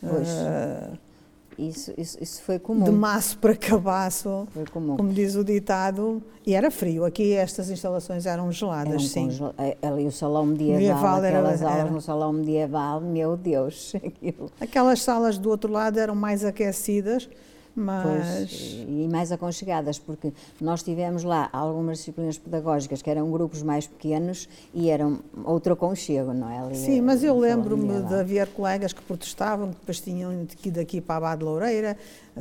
Pois 0.00 0.28
isso, 1.58 1.92
isso, 1.96 2.18
isso 2.20 2.42
foi 2.42 2.58
comum. 2.58 2.84
De 2.84 2.90
maço 2.90 3.38
para 3.38 3.54
cabaço, 3.54 4.46
foi 4.52 4.64
comum. 4.66 4.96
como 4.96 5.12
diz 5.12 5.34
o 5.34 5.44
ditado, 5.44 6.22
e 6.46 6.54
era 6.54 6.70
frio. 6.70 7.04
Aqui 7.04 7.32
estas 7.32 7.70
instalações 7.70 8.26
eram 8.26 8.50
geladas, 8.52 8.88
eram 8.88 9.00
sim. 9.00 9.24
Congel... 9.26 9.54
É, 9.58 9.76
ali 9.82 10.06
o 10.06 10.12
salão 10.12 10.46
medieval, 10.46 10.76
medieval 10.78 11.16
aquelas 11.16 11.62
era, 11.62 11.70
aulas 11.70 11.84
era. 11.84 11.90
no 11.90 12.00
salão 12.00 12.32
medieval, 12.32 13.00
meu 13.00 13.36
Deus. 13.36 13.94
Aquilo. 14.04 14.50
Aquelas 14.60 15.02
salas 15.02 15.38
do 15.38 15.50
outro 15.50 15.72
lado 15.72 15.98
eram 15.98 16.14
mais 16.14 16.44
aquecidas, 16.44 17.28
mas... 17.74 18.36
Pois, 18.36 18.86
e 18.88 19.08
mais 19.10 19.32
aconchegadas, 19.32 19.98
porque 19.98 20.32
nós 20.60 20.82
tivemos 20.82 21.24
lá 21.24 21.48
algumas 21.52 21.98
disciplinas 21.98 22.38
pedagógicas 22.38 23.02
que 23.02 23.10
eram 23.10 23.30
grupos 23.30 23.62
mais 23.62 23.86
pequenos 23.86 24.48
e 24.72 24.90
eram 24.90 25.18
outro 25.44 25.72
aconchego, 25.72 26.32
não 26.32 26.48
é? 26.48 26.58
Ali, 26.58 26.76
Sim, 26.76 27.00
mas 27.00 27.24
eu 27.24 27.38
lembro-me 27.38 28.02
de 28.02 28.14
haver 28.14 28.46
colegas 28.48 28.92
que 28.92 29.02
protestavam, 29.02 29.70
que 29.70 29.80
depois 29.80 30.00
tinham 30.00 30.46
que 30.46 30.70
daqui 30.70 31.00
para 31.00 31.14
a 31.14 31.18
Abade 31.18 31.44
Loureira, 31.44 31.96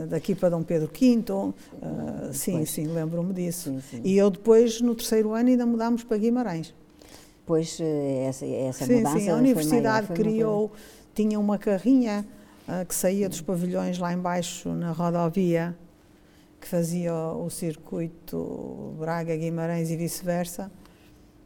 daqui 0.10 0.36
para 0.36 0.50
Dom 0.50 0.64
Pedro 0.64 0.88
V, 0.88 1.24
uh, 1.32 2.34
sim, 2.34 2.54
pois. 2.54 2.70
sim, 2.70 2.88
lembro-me 2.88 3.34
disso. 3.34 3.70
Sim, 3.70 3.82
sim. 3.90 4.02
E 4.04 4.18
eu 4.18 4.30
depois, 4.30 4.82
no 4.82 4.96
terceiro 4.96 5.34
ano, 5.34 5.50
ainda 5.50 5.66
mudámos 5.66 6.04
para 6.04 6.18
Guimarães. 6.18 6.74
Pois, 7.46 7.78
eh, 7.82 8.26
essa, 8.28 8.46
essa 8.46 8.86
sim, 8.86 8.98
mudança 8.98 9.20
Sim, 9.20 9.30
a 9.30 9.36
universidade 9.36 10.08
maior, 10.08 10.16
criou, 10.16 10.72
tinha 11.14 11.40
uma 11.40 11.58
carrinha 11.58 12.26
que 12.88 12.96
saía 12.96 13.28
dos 13.28 13.42
pavilhões 13.42 13.98
lá 13.98 14.14
embaixo 14.14 14.70
na 14.70 14.92
rodovia, 14.92 15.76
que 16.64 16.68
fazia 16.68 17.14
o, 17.14 17.50
circuito 17.50 18.96
Braga-Guimarães 18.98 19.92
e 19.92 19.98
vice-versa, 19.98 20.72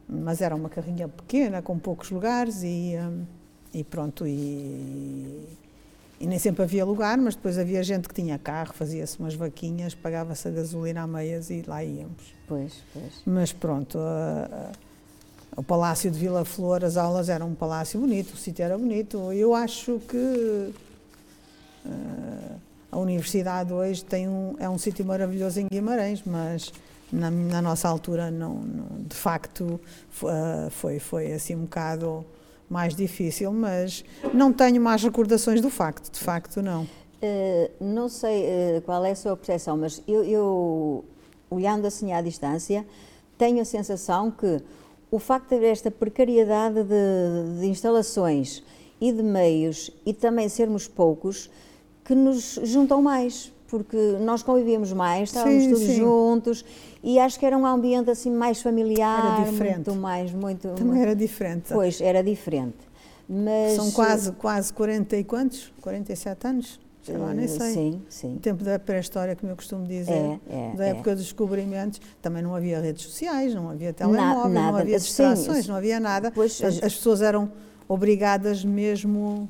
mas 0.08 0.40
era 0.40 0.54
uma 0.54 0.68
carrinha 0.68 1.08
pequena, 1.08 1.60
com 1.60 1.76
poucos 1.76 2.10
lugares 2.10 2.62
e, 2.62 2.94
um, 2.96 3.26
e 3.74 3.82
pronto, 3.82 4.24
e, 4.26 5.44
e, 6.20 6.26
nem 6.26 6.38
sempre 6.38 6.62
havia 6.62 6.84
lugar, 6.84 7.18
mas 7.18 7.34
depois 7.34 7.58
havia 7.58 7.82
gente 7.82 8.08
que 8.08 8.14
tinha 8.14 8.38
carro, 8.38 8.72
fazia-se 8.72 9.18
umas 9.18 9.34
vaquinhas, 9.34 9.92
pagava-se 9.92 10.46
a 10.46 10.50
gasolina 10.52 11.02
a 11.02 11.06
meias 11.06 11.50
e 11.50 11.64
lá 11.66 11.82
íamos. 11.82 12.32
Pois, 12.46 12.74
pois. 12.94 13.22
Mas 13.26 13.52
pronto, 13.52 13.98
uh, 13.98 14.72
o 15.56 15.64
Palácio 15.64 16.12
de 16.12 16.18
Vila 16.18 16.44
Flor, 16.44 16.84
as 16.84 16.96
aulas 16.96 17.28
eram 17.28 17.48
um 17.48 17.54
palácio 17.56 17.98
bonito, 17.98 18.34
o 18.34 18.36
sítio 18.36 18.64
era 18.64 18.78
bonito. 18.78 19.32
Eu 19.32 19.52
acho 19.52 20.00
que 20.08 20.72
a 22.90 22.98
universidade 22.98 23.72
hoje 23.72 24.04
tem 24.04 24.28
um, 24.28 24.56
é 24.58 24.68
um 24.68 24.78
sítio 24.78 25.04
maravilhoso 25.04 25.60
em 25.60 25.66
Guimarães, 25.66 26.22
mas 26.24 26.72
na, 27.12 27.30
na 27.30 27.62
nossa 27.62 27.88
altura, 27.88 28.30
não, 28.30 28.54
não, 28.54 28.86
de 29.06 29.16
facto, 29.16 29.80
foi, 30.70 30.98
foi 30.98 31.32
assim 31.32 31.54
um 31.54 31.62
bocado 31.62 32.24
mais 32.68 32.94
difícil, 32.94 33.52
mas 33.52 34.04
não 34.32 34.52
tenho 34.52 34.80
mais 34.80 35.02
recordações 35.02 35.60
do 35.60 35.70
facto, 35.70 36.12
de 36.12 36.18
facto 36.18 36.60
não. 36.60 36.82
Uh, 36.82 37.70
não 37.80 38.08
sei 38.08 38.44
uh, 38.44 38.82
qual 38.82 39.04
é 39.04 39.10
a 39.10 39.16
sua 39.16 39.36
percepção, 39.36 39.76
mas 39.76 40.02
eu, 40.06 40.22
eu, 40.22 41.04
olhando 41.50 41.86
assim 41.86 42.12
à 42.12 42.20
distância, 42.20 42.86
tenho 43.36 43.60
a 43.60 43.64
sensação 43.64 44.30
que 44.30 44.60
o 45.10 45.18
facto 45.18 45.48
de 45.48 45.56
haver 45.56 45.72
esta 45.72 45.90
precariedade 45.90 46.84
de, 46.84 47.60
de 47.60 47.66
instalações 47.66 48.62
e 49.00 49.12
de 49.12 49.22
meios 49.22 49.90
e 50.04 50.12
também 50.12 50.48
sermos 50.48 50.86
poucos, 50.86 51.50
que 52.08 52.14
nos 52.14 52.58
juntam 52.64 53.02
mais, 53.02 53.52
porque 53.66 53.98
nós 54.22 54.42
convivíamos 54.42 54.94
mais, 54.94 55.28
estávamos 55.28 55.64
sim, 55.64 55.70
todos 55.70 55.84
sim. 55.84 55.96
juntos 55.96 56.64
e 57.04 57.18
acho 57.18 57.38
que 57.38 57.44
era 57.44 57.56
um 57.56 57.66
ambiente 57.66 58.10
assim 58.10 58.30
mais 58.30 58.62
familiar, 58.62 59.36
era 59.36 59.50
diferente. 59.50 59.74
muito 59.74 59.94
mais, 59.94 60.32
muito. 60.32 60.68
Também 60.68 60.84
muito, 60.86 61.02
era 61.02 61.14
diferente. 61.14 61.66
Pois, 61.70 62.00
era 62.00 62.22
diferente. 62.22 62.78
Mas, 63.28 63.74
São 63.76 63.90
quase, 63.90 64.32
quase 64.32 64.72
40 64.72 65.18
e 65.18 65.22
quantos? 65.22 65.70
47 65.82 66.46
anos? 66.46 66.80
Sei 67.02 67.18
lá, 67.18 67.34
nem 67.34 67.46
sei. 67.46 67.72
Sim, 67.74 68.02
sim. 68.08 68.36
O 68.36 68.38
tempo 68.38 68.64
da 68.64 68.78
pré-história, 68.78 69.36
como 69.36 69.52
eu 69.52 69.56
costumo 69.56 69.86
dizer, 69.86 70.12
é, 70.12 70.40
é, 70.48 70.76
da 70.76 70.86
época 70.86 71.10
é. 71.10 71.14
dos 71.14 71.24
descobrimentos, 71.24 72.00
também 72.22 72.42
não 72.42 72.54
havia 72.54 72.80
redes 72.80 73.02
sociais, 73.02 73.54
não 73.54 73.68
havia 73.68 73.92
telemóvel, 73.92 74.48
não 74.48 74.76
havia 74.76 74.98
distrações, 74.98 75.66
sim, 75.66 75.70
não 75.70 75.76
havia 75.76 76.00
nada. 76.00 76.30
Pois, 76.30 76.62
as, 76.62 76.82
as 76.82 76.94
pessoas 76.94 77.20
eram 77.20 77.52
obrigadas 77.86 78.64
mesmo 78.64 79.48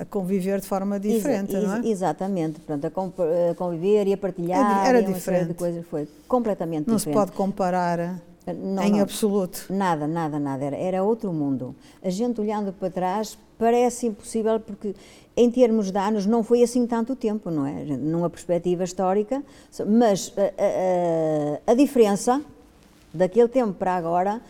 a 0.00 0.04
conviver 0.04 0.60
de 0.60 0.66
forma 0.66 0.98
diferente, 1.00 1.56
não 1.56 1.76
é? 1.76 1.86
Exatamente, 1.86 2.60
portanto, 2.60 2.86
a, 2.86 3.54
conviver 3.54 4.06
e 4.06 4.12
a 4.12 4.16
partilhar 4.16 4.86
era 4.86 5.02
diferente. 5.02 5.48
de 5.48 5.54
coisas 5.54 5.84
foi 5.86 6.08
completamente 6.26 6.86
não 6.86 6.96
diferente. 6.96 7.16
Não 7.16 7.26
se 7.26 7.30
pode 7.30 7.36
comparar 7.36 8.20
não, 8.46 8.82
em 8.82 8.92
não, 8.92 9.00
absoluto. 9.00 9.66
Nada, 9.70 10.06
nada, 10.06 10.38
nada, 10.38 10.64
era, 10.64 10.76
era 10.76 11.02
outro 11.02 11.32
mundo. 11.32 11.74
A 12.02 12.10
gente 12.10 12.40
olhando 12.40 12.72
para 12.72 12.90
trás 12.90 13.36
parece 13.58 14.06
impossível 14.06 14.60
porque 14.60 14.94
em 15.36 15.50
termos 15.50 15.90
de 15.90 15.98
anos 15.98 16.26
não 16.26 16.42
foi 16.42 16.62
assim 16.62 16.86
tanto 16.86 17.14
tempo, 17.14 17.50
não 17.50 17.66
é? 17.66 17.84
Numa 17.96 18.30
perspectiva 18.30 18.84
histórica, 18.84 19.42
mas 19.86 20.32
a, 20.36 21.70
a, 21.70 21.72
a 21.72 21.74
diferença 21.74 22.40
daquele 23.12 23.48
tempo 23.48 23.72
para 23.72 23.96
agora 23.96 24.40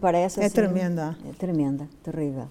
parece 0.00 0.40
é 0.40 0.46
assim, 0.46 0.54
tremenda. 0.54 1.16
É 1.28 1.32
tremenda, 1.32 1.88
terrível. 2.02 2.48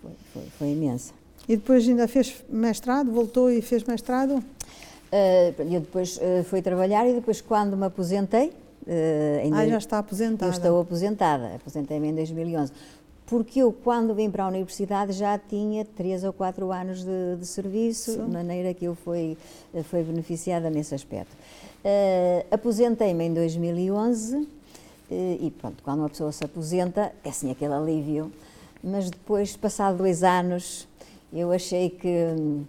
Foi, 0.00 0.12
foi, 0.32 0.42
foi 0.58 0.68
imensa. 0.68 1.12
E 1.48 1.56
depois 1.56 1.88
ainda 1.88 2.08
fez 2.08 2.44
mestrado, 2.48 3.10
voltou 3.12 3.50
e 3.50 3.62
fez 3.62 3.84
mestrado? 3.84 4.36
Uh, 4.36 5.62
eu 5.72 5.80
depois 5.80 6.16
uh, 6.16 6.42
fui 6.44 6.60
trabalhar 6.60 7.06
e 7.08 7.14
depois 7.14 7.40
quando 7.40 7.76
me 7.76 7.86
aposentei... 7.86 8.48
Uh, 8.86 9.52
ah, 9.52 9.66
já 9.66 9.78
está 9.78 9.98
aposentada. 9.98 10.46
Eu 10.46 10.56
estou 10.56 10.80
aposentada, 10.80 11.54
aposentei-me 11.56 12.08
em 12.08 12.14
2011. 12.14 12.72
Porque 13.26 13.60
eu, 13.60 13.72
quando 13.72 14.14
vim 14.14 14.30
para 14.30 14.44
a 14.44 14.48
universidade, 14.48 15.12
já 15.12 15.36
tinha 15.38 15.84
três 15.84 16.22
ou 16.22 16.32
quatro 16.32 16.70
anos 16.70 17.04
de, 17.04 17.36
de 17.38 17.46
serviço, 17.46 18.12
Sim. 18.12 18.24
de 18.24 18.30
maneira 18.30 18.72
que 18.72 18.84
eu 18.84 18.94
fui, 18.94 19.36
fui 19.84 20.02
beneficiada 20.04 20.70
nesse 20.70 20.94
aspecto. 20.94 21.32
Uh, 21.84 22.46
aposentei-me 22.50 23.24
em 23.24 23.34
2011 23.34 24.48
e 25.08 25.52
pronto, 25.60 25.82
quando 25.84 26.00
uma 26.00 26.08
pessoa 26.08 26.32
se 26.32 26.44
aposenta, 26.44 27.12
é 27.24 27.28
assim 27.28 27.48
aquele 27.50 27.72
alívio, 27.72 28.32
mas 28.82 29.08
depois, 29.08 29.56
passado 29.56 29.98
dois 29.98 30.24
anos, 30.24 30.88
eu 31.32 31.52
achei 31.52 31.90
que 31.90 32.08
hum, 32.38 32.64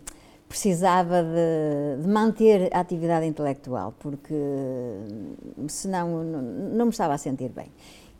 precisava 0.47 1.23
de, 1.23 2.01
de, 2.01 2.07
manter 2.07 2.69
a 2.73 2.79
atividade 2.79 3.25
intelectual, 3.25 3.93
porque 3.99 4.33
hum, 4.33 5.67
senão 5.67 6.23
não, 6.23 6.41
não 6.41 6.85
me 6.85 6.91
estava 6.91 7.13
a 7.13 7.17
sentir 7.17 7.49
bem. 7.49 7.71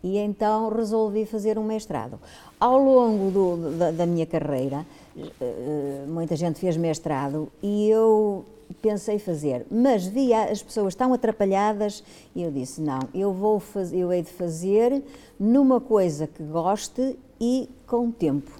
E 0.03 0.17
então 0.17 0.69
resolvi 0.69 1.25
fazer 1.25 1.57
um 1.57 1.63
mestrado. 1.63 2.19
Ao 2.59 2.77
longo 2.77 3.31
do, 3.31 3.77
da, 3.77 3.91
da, 3.91 4.05
minha 4.05 4.25
carreira, 4.25 4.85
eh, 5.17 6.05
muita 6.07 6.35
gente 6.35 6.59
fez 6.59 6.77
mestrado 6.77 7.51
e 7.63 7.89
eu 7.89 8.45
pensei 8.81 9.17
fazer, 9.17 9.65
mas 9.71 10.05
via 10.05 10.45
as 10.45 10.61
pessoas 10.61 10.93
tão 10.93 11.13
atrapalhadas 11.13 12.03
e 12.35 12.43
eu 12.43 12.51
disse 12.51 12.81
não, 12.81 12.99
eu 13.13 13.33
vou 13.33 13.59
fazer, 13.59 13.97
eu 13.97 14.11
hei 14.11 14.21
de 14.21 14.31
fazer 14.31 15.03
numa 15.39 15.79
coisa 15.79 16.27
que 16.27 16.43
goste 16.43 17.17
e 17.39 17.69
com 17.85 18.11
tempo. 18.11 18.51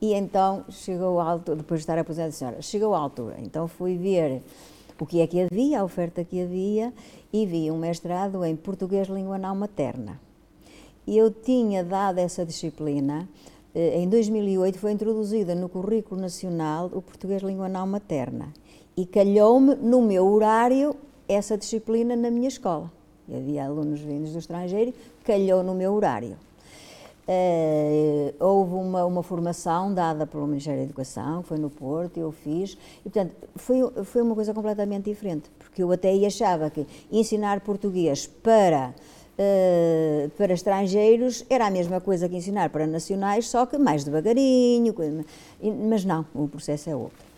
E 0.00 0.14
então 0.14 0.64
chegou 0.70 1.18
a 1.18 1.24
altura, 1.24 1.56
depois 1.56 1.80
de 1.80 1.82
estar 1.82 1.98
aposentada, 1.98 2.32
senhora, 2.32 2.62
chegou 2.62 2.94
a 2.94 2.98
altura. 2.98 3.36
Então 3.40 3.66
fui 3.66 3.96
ver 3.96 4.42
o 5.00 5.06
que 5.06 5.20
é 5.20 5.26
que 5.26 5.40
havia, 5.42 5.80
a 5.80 5.84
oferta 5.84 6.24
que 6.24 6.40
havia, 6.40 6.92
e 7.32 7.44
vi 7.46 7.70
um 7.70 7.78
mestrado 7.78 8.44
em 8.44 8.54
português 8.54 9.08
língua 9.08 9.38
não 9.38 9.54
materna. 9.54 10.20
Eu 11.06 11.30
tinha 11.30 11.82
dado 11.82 12.18
essa 12.18 12.44
disciplina, 12.44 13.28
eh, 13.74 14.00
em 14.00 14.08
2008 14.08 14.78
foi 14.78 14.92
introduzida 14.92 15.54
no 15.54 15.68
currículo 15.68 16.20
nacional 16.20 16.90
o 16.92 17.02
português 17.02 17.42
língua 17.42 17.68
não 17.68 17.86
materna. 17.86 18.52
E 18.96 19.06
calhou-me 19.06 19.74
no 19.76 20.02
meu 20.02 20.26
horário 20.26 20.94
essa 21.28 21.56
disciplina 21.56 22.16
na 22.16 22.30
minha 22.30 22.48
escola. 22.48 22.90
E 23.28 23.36
havia 23.36 23.66
alunos 23.66 24.00
vindos 24.00 24.32
do 24.32 24.38
estrangeiro, 24.38 24.92
calhou 25.24 25.62
no 25.62 25.74
meu 25.74 25.92
horário. 25.94 26.36
Uh, 27.28 28.32
houve 28.42 28.72
uma, 28.72 29.04
uma 29.04 29.22
formação 29.22 29.92
dada 29.92 30.26
pelo 30.26 30.46
Ministério 30.46 30.78
da 30.78 30.84
Educação, 30.86 31.42
foi 31.42 31.58
no 31.58 31.68
Porto, 31.68 32.16
eu 32.16 32.32
fiz, 32.32 32.72
e 33.00 33.10
portanto 33.10 33.34
foi, 33.54 33.82
foi 34.04 34.22
uma 34.22 34.34
coisa 34.34 34.54
completamente 34.54 35.10
diferente, 35.10 35.50
porque 35.58 35.82
eu 35.82 35.92
até 35.92 36.10
achava 36.24 36.70
que 36.70 36.86
ensinar 37.12 37.60
português 37.60 38.26
para, 38.26 38.94
uh, 39.38 40.30
para 40.38 40.54
estrangeiros 40.54 41.44
era 41.50 41.66
a 41.66 41.70
mesma 41.70 42.00
coisa 42.00 42.30
que 42.30 42.36
ensinar 42.36 42.70
para 42.70 42.86
nacionais, 42.86 43.46
só 43.46 43.66
que 43.66 43.76
mais 43.76 44.04
devagarinho, 44.04 44.94
mas 45.86 46.06
não, 46.06 46.24
o 46.34 46.48
processo 46.48 46.88
é 46.88 46.96
outro. 46.96 47.28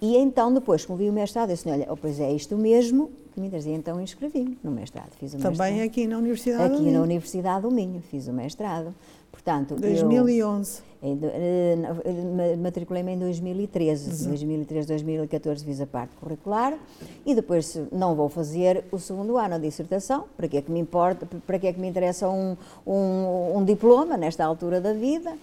E 0.00 0.16
então, 0.16 0.52
depois, 0.52 0.84
como 0.84 0.98
vi 0.98 1.08
o 1.08 1.12
mestrado, 1.12 1.50
eu 1.50 1.56
disse, 1.56 1.68
olha, 1.70 1.86
oh, 1.90 1.96
pois 1.96 2.20
é 2.20 2.30
isto 2.30 2.56
mesmo 2.56 3.10
que 3.32 3.40
me 3.40 3.48
interessei. 3.48 3.74
Então 3.74 4.00
inscrevi-me 4.00 4.58
no 4.62 4.70
mestrado, 4.70 5.10
fiz 5.18 5.34
o 5.34 5.38
Também 5.38 5.72
mestrado. 5.72 5.86
aqui 5.86 6.06
na 6.06 6.18
Universidade 6.18 6.62
Aqui 6.62 6.76
do 6.76 6.82
Minho. 6.82 6.98
na 6.98 7.02
Universidade 7.02 7.62
do 7.62 7.70
Minho, 7.70 8.00
fiz 8.02 8.28
o 8.28 8.32
mestrado. 8.32 8.94
Portanto, 9.30 9.76
2011. 9.76 10.88
Eu, 11.00 11.16
eh, 11.22 12.56
matriculei-me 12.56 13.12
em 13.12 13.18
2013. 13.18 14.10
Exato. 14.10 14.28
2013, 14.30 14.88
2014 14.88 15.64
fiz 15.64 15.80
a 15.80 15.86
parte 15.86 16.16
curricular 16.16 16.76
e 17.24 17.34
depois 17.34 17.80
não 17.92 18.16
vou 18.16 18.28
fazer 18.28 18.84
o 18.90 18.98
segundo 18.98 19.36
ano 19.36 19.54
a 19.54 19.58
dissertação. 19.58 20.24
Para 20.36 20.48
que 20.48 20.56
é 20.56 20.62
que 20.62 20.70
me 20.70 20.80
importa, 20.80 21.26
para 21.46 21.58
que 21.58 21.68
é 21.68 21.72
que 21.72 21.78
me 21.78 21.88
interessa 21.88 22.28
um, 22.28 22.56
um, 22.86 23.58
um 23.58 23.64
diploma 23.64 24.16
nesta 24.16 24.44
altura 24.44 24.80
da 24.80 24.92
vida? 24.92 25.36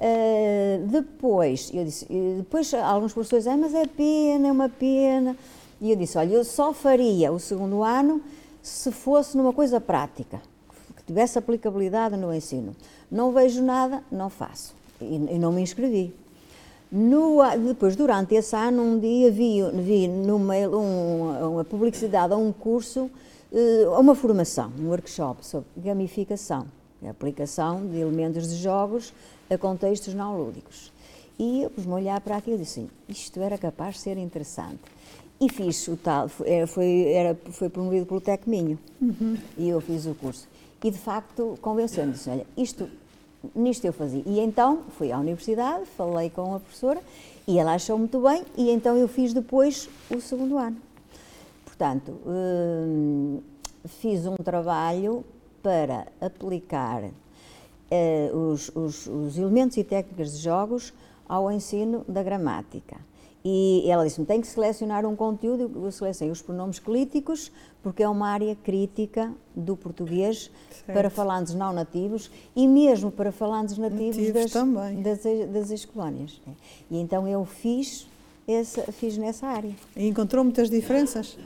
Uh, 0.00 0.86
depois, 0.86 1.70
eu 1.74 1.84
disse, 1.84 2.06
depois 2.38 2.72
alguns 2.72 3.12
professores 3.12 3.44
dizem, 3.44 3.52
ah, 3.52 3.56
mas 3.58 3.74
é 3.74 3.86
pena, 3.86 4.48
é 4.48 4.52
uma 4.52 4.70
pena. 4.70 5.36
E 5.78 5.90
eu 5.90 5.96
disse, 5.96 6.16
olha, 6.16 6.32
eu 6.32 6.44
só 6.44 6.72
faria 6.72 7.30
o 7.30 7.38
segundo 7.38 7.82
ano 7.82 8.22
se 8.62 8.90
fosse 8.90 9.36
numa 9.36 9.52
coisa 9.52 9.78
prática, 9.80 10.40
tivesse 11.10 11.36
aplicabilidade 11.36 12.16
no 12.16 12.32
ensino. 12.32 12.74
Não 13.10 13.32
vejo 13.32 13.60
nada, 13.62 14.02
não 14.12 14.30
faço. 14.30 14.74
E, 15.00 15.16
e 15.16 15.38
não 15.38 15.50
me 15.52 15.60
inscrevi. 15.60 16.14
No, 16.90 17.38
depois, 17.66 17.96
durante 17.96 18.34
esse 18.36 18.54
ano, 18.54 18.82
um 18.82 18.98
dia 18.98 19.30
vi, 19.30 19.60
vi 19.74 20.06
no 20.06 20.38
mail 20.38 20.76
um, 20.76 21.54
uma 21.54 21.64
publicidade 21.64 22.32
a 22.32 22.36
um 22.36 22.52
curso, 22.52 23.10
uh, 23.52 24.00
uma 24.00 24.14
formação, 24.14 24.72
um 24.78 24.88
workshop 24.88 25.44
sobre 25.44 25.68
gamificação, 25.76 26.66
a 27.04 27.10
aplicação 27.10 27.86
de 27.86 27.98
elementos 27.98 28.48
de 28.48 28.56
jogos 28.56 29.12
a 29.48 29.58
contextos 29.58 30.14
não 30.14 30.36
lúdicos. 30.36 30.92
E 31.38 31.62
eu 31.62 31.70
pus-me 31.70 31.92
a 31.92 31.96
olhar 31.96 32.20
para 32.20 32.36
aquilo 32.36 32.56
e 32.56 32.60
disse, 32.60 32.86
isto 33.08 33.40
era 33.40 33.58
capaz 33.58 33.96
de 33.96 34.02
ser 34.02 34.16
interessante. 34.16 34.80
E 35.40 35.48
fiz 35.48 35.88
o 35.88 35.96
tal, 35.96 36.28
foi, 36.28 36.66
foi, 36.66 37.12
era, 37.12 37.36
foi 37.50 37.68
promovido 37.68 38.04
pelo 38.04 38.20
Tecminho, 38.20 38.78
uhum. 39.00 39.38
e 39.56 39.68
eu 39.68 39.80
fiz 39.80 40.06
o 40.06 40.14
curso. 40.14 40.46
E 40.82 40.90
de 40.90 40.98
facto 40.98 41.58
convenceu-me, 41.60 42.14
olha, 42.28 42.46
isto, 42.56 42.88
nisto 43.54 43.84
eu 43.84 43.92
fazia. 43.92 44.22
E 44.24 44.40
então 44.40 44.84
fui 44.96 45.12
à 45.12 45.18
universidade, 45.18 45.84
falei 45.96 46.30
com 46.30 46.54
a 46.54 46.60
professora, 46.60 47.00
e 47.46 47.58
ela 47.58 47.74
achou 47.74 47.98
muito 47.98 48.20
bem, 48.20 48.44
e 48.56 48.70
então 48.70 48.96
eu 48.96 49.06
fiz 49.06 49.34
depois 49.34 49.88
o 50.10 50.20
segundo 50.20 50.56
ano. 50.56 50.76
Portanto, 51.64 52.16
hum, 52.26 53.40
fiz 53.86 54.26
um 54.26 54.36
trabalho 54.36 55.24
para 55.62 56.06
aplicar 56.20 57.10
eh, 57.90 58.30
os, 58.32 58.70
os, 58.74 59.06
os, 59.06 59.36
elementos 59.36 59.76
e 59.76 59.84
técnicas 59.84 60.32
de 60.32 60.38
jogos 60.38 60.92
ao 61.28 61.50
ensino 61.50 62.04
da 62.08 62.22
gramática. 62.22 62.96
E 63.44 63.84
ela 63.88 64.04
disse-me, 64.04 64.26
tem 64.26 64.40
que 64.40 64.46
selecionar 64.46 65.06
um 65.06 65.16
conteúdo, 65.16 65.70
eu 65.82 65.90
selecionei 65.90 66.30
os 66.30 66.42
pronomes 66.42 66.78
clíticos, 66.78 67.50
porque 67.82 68.02
é 68.02 68.08
uma 68.08 68.28
área 68.28 68.54
crítica 68.54 69.32
do 69.56 69.74
português 69.76 70.50
certo. 70.70 70.92
para 70.92 71.08
falantes 71.08 71.54
não 71.54 71.72
nativos 71.72 72.30
e 72.54 72.68
mesmo 72.68 73.10
para 73.10 73.32
falantes 73.32 73.78
nativos, 73.78 74.18
nativos 74.18 74.52
das, 74.52 75.22
das, 75.22 75.48
das 75.48 75.70
ex-colónias. 75.70 76.40
E 76.90 76.98
então 76.98 77.26
eu 77.26 77.46
fiz, 77.46 78.06
essa, 78.46 78.82
fiz 78.92 79.16
nessa 79.16 79.46
área. 79.46 79.74
E 79.96 80.06
encontrou 80.06 80.44
muitas 80.44 80.68
diferenças? 80.68 81.38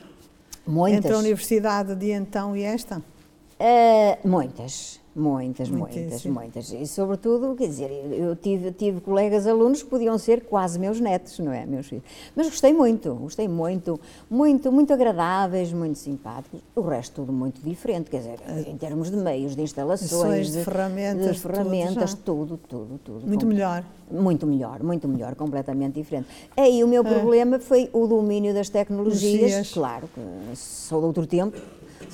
Muitas. 0.66 0.98
Entre 0.98 1.12
a 1.12 1.18
universidade 1.18 1.94
de 1.94 2.10
então 2.10 2.56
e 2.56 2.62
esta? 2.64 2.98
Uh, 2.98 4.28
muitas 4.28 5.03
Muitas, 5.16 5.70
muitas, 5.70 6.26
muitas. 6.26 6.72
E 6.72 6.86
sobretudo, 6.86 7.54
quer 7.54 7.68
dizer, 7.68 7.90
eu 8.12 8.34
tive, 8.34 8.72
tive 8.72 9.00
colegas 9.00 9.46
alunos 9.46 9.82
que 9.82 9.88
podiam 9.88 10.18
ser 10.18 10.42
quase 10.42 10.76
meus 10.76 10.98
netos, 10.98 11.38
não 11.38 11.52
é? 11.52 11.64
Meus 11.64 11.86
filhos. 11.86 12.04
Mas 12.34 12.48
gostei 12.48 12.72
muito, 12.72 13.14
gostei 13.14 13.46
muito, 13.46 14.00
muito, 14.28 14.72
muito 14.72 14.92
agradáveis, 14.92 15.72
muito 15.72 15.98
simpáticos. 15.98 16.60
O 16.74 16.80
resto 16.80 17.14
tudo 17.14 17.32
muito 17.32 17.60
diferente, 17.62 18.10
quer 18.10 18.18
dizer, 18.18 18.40
em 18.66 18.76
termos 18.76 19.08
de 19.08 19.16
meios, 19.16 19.54
de 19.54 19.62
instalações, 19.62 20.48
de, 20.48 20.58
de 20.58 20.64
ferramentas, 20.64 21.36
de 21.36 21.40
ferramentas 21.40 22.14
tudo, 22.14 22.58
tudo, 22.68 22.98
tudo, 23.04 23.26
Muito 23.26 23.46
melhor. 23.46 23.84
Muito 24.10 24.46
melhor, 24.46 24.82
muito 24.82 25.08
melhor, 25.08 25.34
completamente 25.36 25.94
diferente. 25.94 26.28
Aí 26.56 26.82
o 26.82 26.88
meu 26.88 27.06
é. 27.06 27.08
problema 27.08 27.58
foi 27.60 27.88
o 27.92 28.06
domínio 28.06 28.52
das 28.52 28.68
tecnologias, 28.68 29.72
claro, 29.72 30.08
sou 30.54 31.00
de 31.00 31.06
outro 31.06 31.26
tempo, 31.26 31.56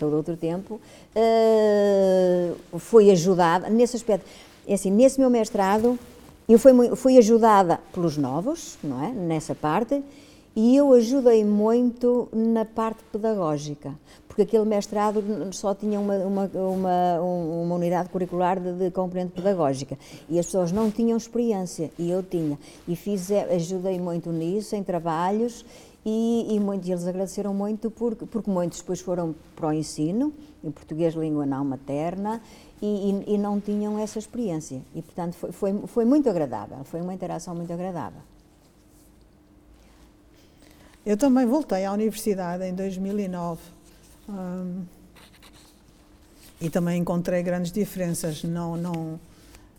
sou 0.01 0.09
de 0.09 0.17
outro 0.17 0.37
tempo, 0.37 0.81
uh, 1.15 2.79
fui 2.79 3.11
ajudada 3.11 3.69
nesse 3.69 3.97
aspecto. 3.97 4.27
É 4.67 4.75
assim, 4.75 4.91
nesse 4.91 5.21
meu 5.21 5.31
mestrado, 5.31 5.99
eu 6.49 6.59
fui, 6.59 6.73
fui 6.97 7.19
ajudada 7.19 7.79
pelos 7.93 8.17
novos, 8.17 8.79
não 8.83 9.05
é? 9.05 9.11
Nessa 9.11 9.55
parte, 9.55 10.03
e 10.57 10.77
eu 10.77 10.93
ajudei 10.93 11.45
muito 11.45 12.29
na 12.33 12.65
parte 12.65 13.05
pedagógica, 13.13 13.95
porque 14.27 14.43
aquele 14.43 14.65
mestrado 14.65 15.23
só 15.53 15.75
tinha 15.75 16.01
uma, 16.01 16.15
uma, 16.17 16.51
uma, 16.55 17.21
uma 17.21 17.75
unidade 17.77 18.09
curricular 18.09 18.59
de, 18.59 18.73
de, 18.73 18.91
componente 18.91 19.33
pedagógica 19.33 19.97
e 20.29 20.39
as 20.39 20.47
pessoas 20.47 20.73
não 20.73 20.91
tinham 20.91 21.17
experiência 21.17 21.91
e 21.99 22.11
eu 22.11 22.23
tinha. 22.23 22.59
E 22.89 22.97
fiz, 22.97 23.31
ajudei 23.31 24.01
muito 24.01 24.31
nisso, 24.33 24.75
em 24.75 24.83
trabalhos, 24.83 25.65
e, 26.05 26.55
e, 26.55 26.61
muito, 26.61 26.89
eles 26.89 27.07
agradeceram 27.07 27.53
muito 27.53 27.91
porque, 27.91 28.25
porque 28.25 28.51
muitos 28.51 28.81
depois 28.81 29.01
foram 29.01 29.35
para 29.55 29.69
o 29.69 29.73
ensino, 29.73 30.33
em 30.65 30.71
português 30.71 31.15
língua 31.15 31.45
não 31.45 31.65
materna, 31.65 32.41
e, 32.81 32.87
e, 33.27 33.35
e 33.35 33.39
não 33.39 33.61
tinham 33.61 33.99
essa 33.99 34.19
experiência. 34.19 34.81
E, 34.95 35.03
portanto, 35.03 35.35
foi, 35.35 35.53
foi, 35.53 35.87
foi, 35.87 36.05
muito 36.05 36.29
agradável, 36.29 36.83
foi 36.85 37.03
uma 37.03 37.13
interação 37.13 37.55
muito 37.55 37.73
agradável. 37.73 38.23
Eu 41.05 41.17
também 41.17 41.47
voltei 41.47 41.85
à 41.85 41.93
universidade 41.93 42.65
em 42.65 42.75
2009 42.75 43.61
hum, 44.29 44.85
e 46.61 46.71
também 46.71 46.99
encontrei 46.99 47.43
grandes 47.43 47.73
diferenças. 47.73 48.43
Não, 48.43 48.77
não, 48.77 49.21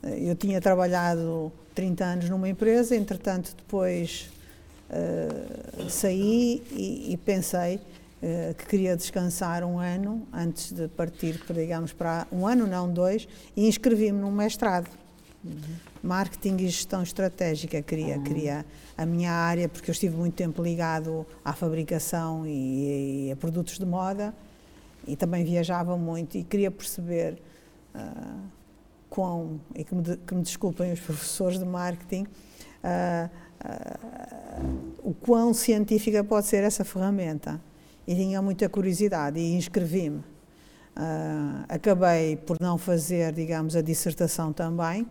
eu 0.03 0.35
tinha 0.35 0.61
trabalhado 0.61 1.51
30 1.73 2.03
anos 2.03 2.29
numa 2.29 2.49
empresa, 2.49 2.95
entretanto, 2.95 3.55
depois 3.55 4.29
uh, 4.91 5.89
saí 5.89 6.61
e, 6.71 7.13
e 7.13 7.17
pensei 7.17 7.75
uh, 7.75 8.53
que 8.55 8.65
queria 8.67 8.95
descansar 8.95 9.63
um 9.63 9.79
ano 9.79 10.27
antes 10.31 10.71
de 10.71 10.87
partir, 10.89 11.41
digamos, 11.53 11.93
para 11.93 12.27
um 12.31 12.45
ano, 12.45 12.67
não 12.67 12.91
dois, 12.91 13.27
e 13.55 13.67
inscrevi-me 13.67 14.19
num 14.19 14.31
mestrado. 14.31 14.89
Uhum. 15.43 15.55
Marketing 16.03 16.57
e 16.57 16.67
gestão 16.67 17.01
estratégica 17.01 17.81
queria, 17.81 18.17
uhum. 18.17 18.23
queria 18.23 18.65
a 18.97 19.05
minha 19.05 19.31
área, 19.31 19.67
porque 19.67 19.89
eu 19.89 19.93
estive 19.93 20.15
muito 20.15 20.35
tempo 20.35 20.61
ligado 20.61 21.25
à 21.43 21.53
fabricação 21.53 22.45
e, 22.45 23.27
e 23.27 23.31
a 23.31 23.35
produtos 23.35 23.79
de 23.79 23.85
moda 23.85 24.33
e 25.07 25.15
também 25.15 25.43
viajava 25.43 25.97
muito 25.97 26.37
e 26.37 26.43
queria 26.43 26.69
perceber 26.69 27.41
uh, 27.95 28.41
quão, 29.09 29.59
e 29.75 29.83
que 29.83 29.95
me, 29.95 30.17
que 30.17 30.35
me 30.35 30.41
desculpem 30.41 30.91
os 30.91 30.99
professores 30.99 31.59
de 31.59 31.65
marketing, 31.65 32.25
o 35.03 35.13
quão 35.13 35.53
científica 35.53 36.23
pode 36.23 36.47
ser 36.47 36.63
essa 36.63 36.83
ferramenta. 36.83 37.61
E 38.07 38.15
tinha 38.15 38.41
muita 38.41 38.67
curiosidade 38.67 39.39
e 39.39 39.53
inscrevi-me. 39.55 40.23
Uh, 40.97 41.63
acabei 41.69 42.35
por 42.35 42.59
não 42.59 42.77
fazer, 42.77 43.31
digamos, 43.33 43.75
a 43.75 43.81
dissertação 43.81 44.51
também, 44.51 45.07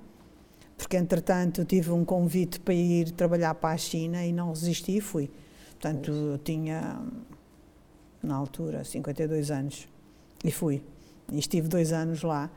porque 0.77 0.97
entretanto 0.97 1.65
tive 1.65 1.91
um 1.91 2.05
convite 2.05 2.61
para 2.61 2.75
ir 2.75 3.13
trabalhar 3.13 3.55
para 3.55 3.75
a 3.75 3.79
China 3.79 4.25
e 4.25 4.33
não 4.33 4.51
resisti 4.51 4.97
e 4.97 5.01
fui. 5.01 5.31
Portanto, 5.71 6.11
eu 6.11 6.39
tinha, 6.39 7.01
na 8.23 8.35
altura, 8.35 8.85
52 8.85 9.51
anos 9.51 9.89
e 10.45 10.51
fui. 10.51 10.83
E 11.33 11.39
estive 11.39 11.69
dois 11.69 11.93
anos 11.93 12.23
lá. 12.23 12.51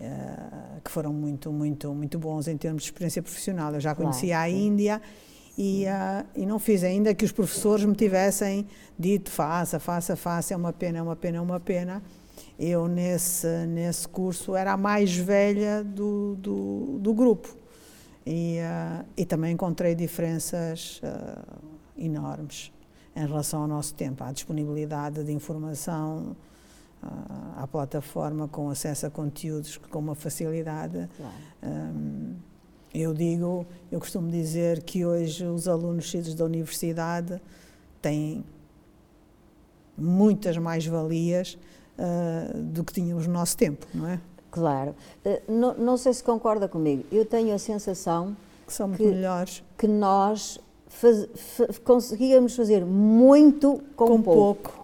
Uh, 0.00 0.80
que 0.82 0.90
foram 0.90 1.12
muito, 1.12 1.52
muito, 1.52 1.92
muito 1.92 2.18
bons 2.18 2.48
em 2.48 2.56
termos 2.56 2.84
de 2.84 2.88
experiência 2.88 3.22
profissional. 3.22 3.74
Eu 3.74 3.80
já 3.80 3.94
conhecia 3.94 4.34
claro, 4.34 4.44
a 4.44 4.48
Índia 4.48 5.02
e, 5.58 5.84
uh, 5.84 6.26
e 6.34 6.46
não 6.46 6.58
fiz 6.58 6.82
ainda 6.82 7.14
que 7.14 7.22
os 7.22 7.32
professores 7.32 7.84
me 7.84 7.94
tivessem 7.94 8.66
dito 8.98 9.30
faça, 9.30 9.78
faça, 9.78 10.16
faça, 10.16 10.54
é 10.54 10.56
uma 10.56 10.72
pena, 10.72 10.98
é 10.98 11.02
uma 11.02 11.14
pena, 11.14 11.36
é 11.36 11.40
uma 11.40 11.60
pena. 11.60 12.02
Eu, 12.58 12.88
nesse, 12.88 13.46
nesse 13.66 14.08
curso, 14.08 14.56
era 14.56 14.72
a 14.72 14.76
mais 14.76 15.14
velha 15.14 15.84
do, 15.84 16.34
do, 16.36 16.98
do 16.98 17.12
grupo. 17.12 17.54
E, 18.24 18.58
uh, 18.60 19.04
e 19.14 19.26
também 19.26 19.52
encontrei 19.52 19.94
diferenças 19.94 20.98
enormes 21.98 22.72
em 23.14 23.26
relação 23.26 23.62
ao 23.62 23.68
nosso 23.68 23.94
tempo, 23.94 24.24
à 24.24 24.32
disponibilidade 24.32 25.22
de 25.22 25.32
informação, 25.32 26.34
à 27.56 27.66
plataforma 27.66 28.46
com 28.48 28.68
acesso 28.68 29.06
a 29.06 29.10
conteúdos 29.10 29.76
com 29.76 29.98
uma 29.98 30.14
facilidade. 30.14 31.08
Claro. 31.16 31.34
Um, 31.62 32.34
eu 32.92 33.14
digo, 33.14 33.66
eu 33.90 34.00
costumo 34.00 34.30
dizer 34.30 34.82
que 34.82 35.04
hoje 35.04 35.46
os 35.46 35.68
alunos 35.68 36.10
saídos 36.10 36.34
da 36.34 36.44
universidade 36.44 37.40
têm 38.02 38.44
muitas 39.96 40.56
mais 40.58 40.84
valias 40.86 41.56
uh, 41.98 42.58
do 42.58 42.82
que 42.82 42.92
tínhamos 42.92 43.26
no 43.26 43.32
nosso 43.32 43.56
tempo, 43.56 43.86
não 43.94 44.08
é? 44.08 44.20
Claro. 44.50 44.94
Uh, 45.24 45.52
não, 45.52 45.74
não, 45.74 45.96
sei 45.96 46.12
se 46.12 46.24
concorda 46.24 46.66
comigo. 46.68 47.04
Eu 47.12 47.24
tenho 47.24 47.54
a 47.54 47.58
sensação 47.58 48.36
que 48.66 48.72
são 48.72 48.88
muito 48.88 49.02
que, 49.02 49.08
melhores. 49.08 49.62
Que 49.78 49.86
nós 49.86 50.58
faz, 50.88 51.28
fa, 51.34 51.66
conseguíamos 51.84 52.56
fazer 52.56 52.84
muito 52.84 53.80
com, 53.94 54.06
com 54.06 54.22
pouco. 54.22 54.70
pouco. 54.72 54.79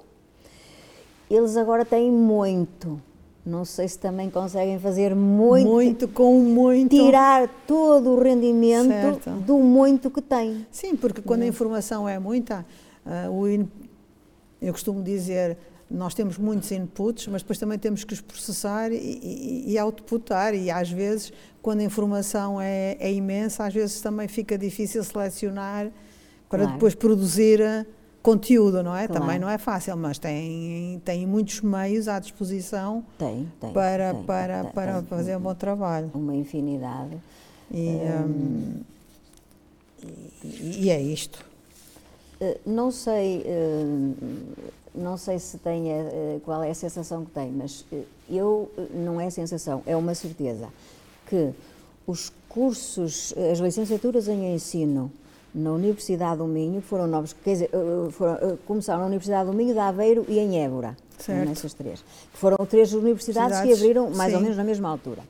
Eles 1.31 1.57
agora 1.57 1.85
têm 1.85 2.11
muito. 2.11 3.01
Não 3.45 3.65
sei 3.65 3.87
se 3.87 3.97
também 3.97 4.29
conseguem 4.29 4.79
fazer 4.79 5.15
muito. 5.15 5.69
Muito 5.69 6.09
com 6.09 6.41
muito. 6.41 6.91
Tirar 6.91 7.49
todo 7.65 8.11
o 8.11 8.21
rendimento 8.21 8.89
certo. 8.89 9.31
do 9.41 9.59
muito 9.59 10.11
que 10.11 10.21
têm. 10.21 10.67
Sim, 10.71 10.97
porque 10.97 11.23
quando 11.23 11.43
a 11.43 11.47
informação 11.47 12.09
é 12.09 12.19
muita, 12.19 12.67
in... 13.49 13.69
eu 14.61 14.73
costumo 14.73 15.01
dizer, 15.01 15.57
nós 15.89 16.13
temos 16.13 16.39
muitos 16.39 16.73
inputs, 16.73 17.29
mas 17.29 17.43
depois 17.43 17.57
também 17.57 17.79
temos 17.79 18.03
que 18.03 18.15
os 18.15 18.21
processar 18.21 18.91
e, 18.91 18.97
e, 18.97 19.73
e 19.73 19.79
outputar. 19.79 20.53
E 20.53 20.69
às 20.69 20.91
vezes, 20.91 21.33
quando 21.63 21.81
a 21.81 21.85
informação 21.85 22.61
é, 22.61 22.97
é, 22.99 23.13
imensa, 23.13 23.65
às 23.65 23.73
vezes 23.73 24.01
também 24.01 24.27
fica 24.27 24.59
difícil 24.59 25.05
selecionar 25.05 25.93
para 26.49 26.61
claro. 26.61 26.73
depois 26.73 26.97
produzir 26.97 27.87
conteúdo, 28.27 28.83
não 28.83 28.97
é? 28.97 29.07
Claro. 29.07 29.23
Também 29.23 29.39
não 29.39 29.49
é 29.49 29.57
fácil, 29.57 29.97
mas 29.97 30.19
tem, 30.19 31.01
tem 31.05 31.25
muitos 31.25 31.61
meios 31.61 32.09
à 32.09 32.19
disposição 32.19 33.05
tem, 33.17 33.49
tem, 33.61 33.73
para, 33.73 34.15
tem, 34.15 34.23
para, 34.25 34.63
tem, 34.65 34.73
para 34.73 35.03
fazer 35.05 35.37
um 35.37 35.41
bom 35.41 35.55
trabalho. 35.55 36.11
Uma 36.13 36.35
infinidade. 36.35 37.17
E, 37.71 37.89
hum, 37.89 38.81
e, 40.43 40.87
e 40.87 40.91
é 40.91 41.01
isto. 41.01 41.45
Eh, 42.41 42.59
não 42.67 42.91
sei, 42.91 43.45
eh, 43.47 43.85
não 44.93 45.17
sei 45.17 45.39
se 45.39 45.59
tem 45.59 45.93
eh, 45.93 46.41
qual 46.45 46.65
é 46.65 46.71
a 46.71 46.75
sensação 46.75 47.25
que 47.25 47.31
tem, 47.31 47.53
mas 47.53 47.85
eu 48.29 48.69
não 48.93 49.21
é 49.21 49.31
sensação, 49.31 49.85
é 49.87 49.97
uma 49.97 50.17
certeza 50.17 50.69
que 51.29 51.53
os 52.09 52.33
cursos, 52.49 53.33
as 53.53 53.59
licenciaturas 53.59 54.27
em 54.27 54.53
ensino 54.53 55.13
na 55.57 55.73
Universidade 55.73 56.37
do 56.37 56.47
Minho, 56.47 56.83
foram 56.83 57.07
novos, 57.07 57.33
quer 57.33 57.53
dizer, 57.53 57.71
eh, 57.73 57.77
eh, 57.77 58.11
foram, 58.11 58.35
eh, 58.35 58.57
começaram 58.67 59.01
na 59.01 59.07
Universidade 59.07 59.51
do 59.51 59.57
Minho, 59.57 59.73
de 59.73 59.79
Aveiro 59.79 60.27
e 60.29 60.39
em 60.39 60.63
Évora, 60.63 60.95
certo. 61.19 61.49
nessas 61.49 61.73
três. 61.73 62.05
Foram 62.35 62.59
três 62.67 62.93
universidades 62.93 63.57
Cidades, 63.57 63.79
que 63.79 63.83
abriram 63.83 64.11
mais 64.11 64.31
sim. 64.31 64.37
ou 64.37 64.43
menos 64.43 64.57
na 64.59 64.65
mesma 64.65 64.91
altura. 64.91 65.23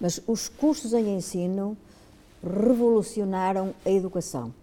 Mas 0.00 0.20
os 0.28 0.48
cursos 0.48 0.92
em 0.92 1.16
ensino 1.16 1.76
revolucionaram 2.40 3.74
a 3.84 3.90
educação. 3.90 4.54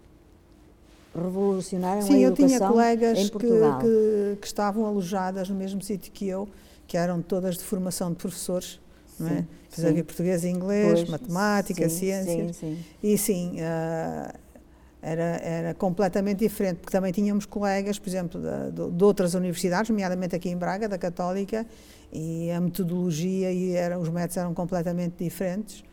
Revolucionaram 1.13 2.01
sim, 2.01 2.13
a 2.13 2.27
educação 2.27 2.47
Sim, 2.47 2.53
eu 2.53 2.57
tinha 2.57 2.69
colegas 2.69 3.19
em 3.19 3.27
Portugal. 3.27 3.79
Que, 3.79 3.85
que, 3.85 4.37
que, 4.39 4.47
estavam 4.47 4.85
alojadas 4.85 5.49
no 5.49 5.55
mesmo 5.55 5.81
sítio 5.81 6.09
que 6.09 6.25
eu, 6.25 6.47
que 6.87 6.95
eram 6.95 7.21
todas 7.21 7.57
de 7.57 7.63
formação 7.65 8.11
de 8.11 8.15
professores, 8.15 8.79
não 9.19 9.27
é? 9.27 9.45
Havia 9.77 10.05
português 10.05 10.45
e 10.45 10.47
inglês, 10.47 10.99
pois, 10.99 11.09
matemática, 11.09 11.89
sim, 11.89 11.97
ciências. 11.97 12.55
Sim, 12.55 12.77
sim. 12.77 12.85
E 13.03 13.17
sim, 13.17 13.57
uh, 13.59 14.44
era, 15.05 15.23
era 15.43 15.73
completamente 15.75 16.39
diferente, 16.39 16.77
porque 16.77 16.91
também 16.91 17.11
tínhamos 17.11 17.45
colegas, 17.45 17.99
por 17.99 18.09
exemplo, 18.09 18.41
de, 18.41 18.91
de, 18.91 19.03
outras 19.03 19.35
universidades, 19.35 19.91
nomeadamente 19.91 20.35
aqui 20.35 20.49
em 20.49 20.57
Braga, 20.57 20.89
da 20.89 20.97
Católica, 20.97 21.63
e 22.11 22.49
a 22.49 22.59
metodologia 22.59 23.51
e 23.51 23.73
era, 23.73 23.99
os 23.99 24.09
métodos 24.09 24.37
eram 24.37 24.53
completamente 24.55 25.23
diferentes. 25.23 25.83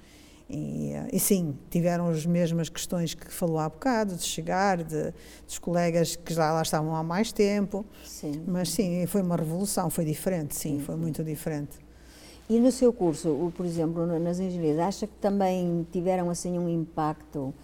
E, 0.49 0.93
e, 1.13 1.21
sim, 1.21 1.55
tiveram 1.71 2.09
as 2.09 2.25
mesmas 2.25 2.71
questões 2.71 3.13
que 3.13 3.31
falou 3.31 3.59
há 3.59 3.69
bocado, 3.69 4.17
de 4.17 4.23
chegar, 4.23 4.83
de, 4.83 5.13
dos 5.47 5.59
colegas 5.59 6.17
que 6.17 6.33
já 6.33 6.51
lá 6.51 6.63
estavam 6.63 6.97
há 6.97 7.03
mais 7.03 7.33
tempo. 7.33 7.85
Sim. 8.05 8.43
Mas 8.47 8.71
sim, 8.71 9.05
foi 9.07 9.21
uma 9.21 9.37
revolução, 9.37 9.91
foi 9.91 10.07
diferente, 10.07 10.55
sim, 10.57 10.79
sim 10.79 10.85
foi 10.85 10.97
muito 10.97 11.23
diferente. 11.23 11.79
E 12.49 12.59
no 12.59 12.73
seu 12.73 12.93
curso, 12.93 13.53
por 13.57 13.67
exemplo, 13.67 14.07
nas 14.19 14.41
engenharias, 14.41 14.79
acha 14.79 15.07
que 15.07 15.15
também 15.21 15.87
tiveram 15.93 16.29
assim 16.31 16.59
um 16.59 16.69
impacto? 16.69 17.55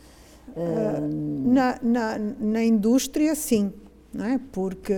Uh, 0.56 1.52
na, 1.52 1.78
na, 1.82 2.18
na 2.18 2.64
indústria, 2.64 3.34
sim, 3.34 3.72
não 4.12 4.24
é? 4.24 4.40
porque 4.52 4.94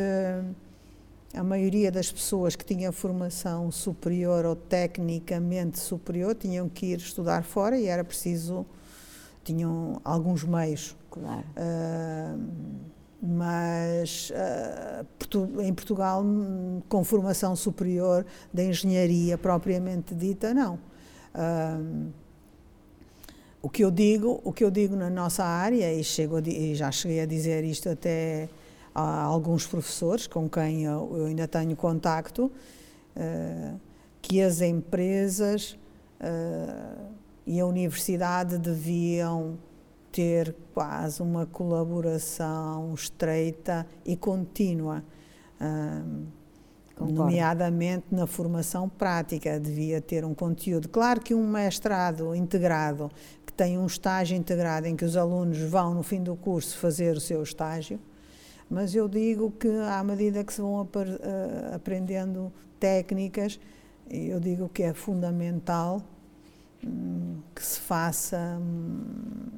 a 1.34 1.44
maioria 1.44 1.92
das 1.92 2.10
pessoas 2.10 2.56
que 2.56 2.64
tinham 2.64 2.92
formação 2.92 3.70
superior 3.70 4.44
ou 4.44 4.56
tecnicamente 4.56 5.78
superior 5.78 6.34
tinham 6.34 6.68
que 6.68 6.86
ir 6.86 6.98
estudar 6.98 7.44
fora 7.44 7.78
e 7.78 7.86
era 7.86 8.02
preciso, 8.02 8.66
tinham 9.44 10.00
alguns 10.04 10.42
meios. 10.44 10.96
Claro. 11.10 11.44
Uh, 11.56 12.90
mas 13.22 14.30
uh, 14.30 15.62
em 15.62 15.74
Portugal, 15.74 16.24
com 16.88 17.04
formação 17.04 17.54
superior 17.54 18.24
da 18.52 18.64
engenharia 18.64 19.36
propriamente 19.36 20.14
dita, 20.14 20.54
não. 20.54 20.78
Uh, 21.34 22.10
o 23.62 23.68
que 23.68 23.85
eu 23.85 23.90
digo, 23.90 24.40
o 24.44 24.53
que 24.53 24.64
eu 24.64 24.70
digo 24.70 24.96
na 24.96 25.11
nossa 25.11 25.44
área 25.44 25.92
e, 25.92 26.03
chego 26.03 26.38
e 26.40 26.75
já 26.75 26.90
cheguei 26.90 27.20
a 27.20 27.27
dizer 27.27 27.64
isto 27.64 27.88
até 27.88 28.49
a 28.94 29.23
alguns 29.23 29.66
professores 29.66 30.27
com 30.27 30.49
quem 30.49 30.85
eu, 30.85 31.12
eu 31.16 31.25
ainda 31.27 31.46
tenho 31.46 31.77
contacto, 31.77 32.51
uh, 33.16 33.81
que 34.23 34.40
as 34.40 34.61
empresas 34.61 35.77
e 37.46 37.59
a 37.59 37.64
universidade 37.64 38.59
deviam 38.59 39.59
ter 40.12 40.55
quase 40.75 41.23
uma 41.23 41.46
colaboração 41.46 42.92
estreita 42.92 43.87
e 44.05 44.16
contínua, 44.16 45.03
nomeadamente 47.06 48.06
na 48.10 48.26
formação 48.26 48.88
prática, 48.88 49.58
devia 49.58 50.00
ter 50.00 50.24
um 50.24 50.34
conteúdo. 50.34 50.88
Claro 50.88 51.20
que 51.20 51.34
um 51.34 51.46
mestrado 51.46 52.34
integrado, 52.34 53.10
que 53.46 53.52
tem 53.52 53.78
um 53.78 53.86
estágio 53.86 54.36
integrado 54.36 54.86
em 54.86 54.96
que 54.96 55.04
os 55.04 55.16
alunos 55.16 55.58
vão 55.58 55.94
no 55.94 56.02
fim 56.02 56.22
do 56.22 56.36
curso 56.36 56.78
fazer 56.78 57.16
o 57.16 57.20
seu 57.20 57.42
estágio, 57.42 57.98
mas 58.68 58.94
eu 58.94 59.08
digo 59.08 59.50
que 59.50 59.68
à 59.68 60.02
medida 60.04 60.44
que 60.44 60.52
se 60.52 60.60
vão 60.60 60.80
uh, 60.82 60.86
aprendendo 61.74 62.52
técnicas, 62.78 63.58
eu 64.08 64.38
digo 64.40 64.68
que 64.68 64.82
é 64.82 64.92
fundamental 64.92 66.02
um, 66.84 67.40
que 67.54 67.64
se 67.64 67.80
faça 67.80 68.58
um, 68.60 69.48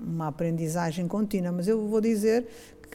uma 0.00 0.28
aprendizagem 0.28 1.06
contínua, 1.08 1.52
mas 1.52 1.68
eu 1.68 1.86
vou 1.86 2.00
dizer 2.00 2.46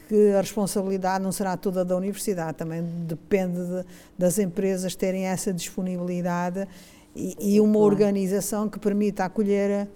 que 0.08 0.32
a 0.32 0.40
responsabilidade 0.40 1.22
não 1.22 1.32
será 1.32 1.56
toda 1.56 1.84
da 1.84 1.96
universidade, 1.96 2.58
também 2.58 2.82
depende 3.06 3.58
de, 3.64 3.84
das 4.18 4.38
empresas 4.38 4.94
terem 4.94 5.26
essa 5.26 5.52
disponibilidade 5.52 6.68
e, 7.14 7.56
e 7.56 7.60
uma 7.60 7.78
organização 7.78 8.68
que 8.68 8.78
permita 8.78 9.24
acolher 9.24 9.88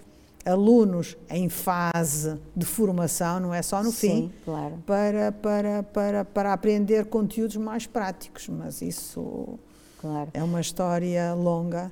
alunos 0.45 1.17
em 1.29 1.49
fase 1.49 2.39
de 2.55 2.65
formação, 2.65 3.39
não 3.39 3.53
é 3.53 3.61
só 3.61 3.83
no 3.83 3.91
Sim, 3.91 4.07
fim, 4.07 4.33
claro. 4.45 4.79
para, 4.85 5.31
para, 5.31 5.83
para, 5.83 6.25
para 6.25 6.53
aprender 6.53 7.05
conteúdos 7.05 7.57
mais 7.57 7.85
práticos, 7.85 8.47
mas 8.47 8.81
isso 8.81 9.59
claro. 9.99 10.29
é 10.33 10.43
uma 10.43 10.61
história 10.61 11.33
longa. 11.33 11.91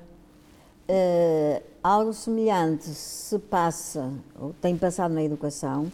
Uh, 0.88 1.62
algo 1.82 2.14
semelhante 2.14 2.86
se 2.86 3.38
passa, 3.38 4.10
ou 4.40 4.54
tem 4.60 4.76
passado 4.76 5.12
na 5.12 5.22
educação, 5.22 5.92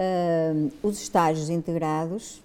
uh, 0.00 0.72
os 0.82 1.00
estágios 1.00 1.50
integrados 1.50 2.42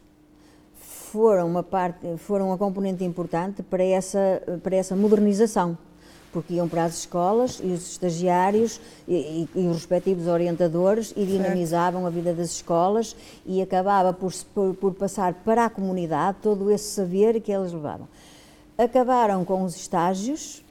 foram 0.75 1.47
uma 1.47 1.63
parte, 1.63 2.17
foram 2.17 2.47
uma 2.47 2.57
componente 2.57 3.03
importante 3.03 3.63
para 3.63 3.83
essa, 3.83 4.41
para 4.61 4.75
essa 4.75 4.95
modernização, 4.95 5.77
porque 6.33 6.55
iam 6.55 6.67
para 6.67 6.83
as 6.83 6.99
escolas 6.99 7.61
e 7.63 7.67
os 7.67 7.91
estagiários 7.91 8.81
e, 9.07 9.47
e, 9.55 9.61
e 9.61 9.67
os 9.67 9.77
respectivos 9.77 10.27
orientadores 10.27 11.13
e 11.15 11.25
dinamizavam 11.25 12.01
certo. 12.01 12.07
a 12.07 12.09
vida 12.09 12.33
das 12.33 12.51
escolas 12.51 13.15
e 13.45 13.61
acabava 13.61 14.11
por, 14.11 14.33
por, 14.53 14.75
por 14.75 14.93
passar 14.93 15.33
para 15.33 15.65
a 15.65 15.69
comunidade 15.69 16.39
todo 16.41 16.69
esse 16.69 16.91
saber 16.91 17.39
que 17.39 17.51
eles 17.51 17.71
levavam. 17.71 18.09
Acabaram 18.77 19.45
com 19.45 19.63
os 19.63 19.73
estágios, 19.73 20.65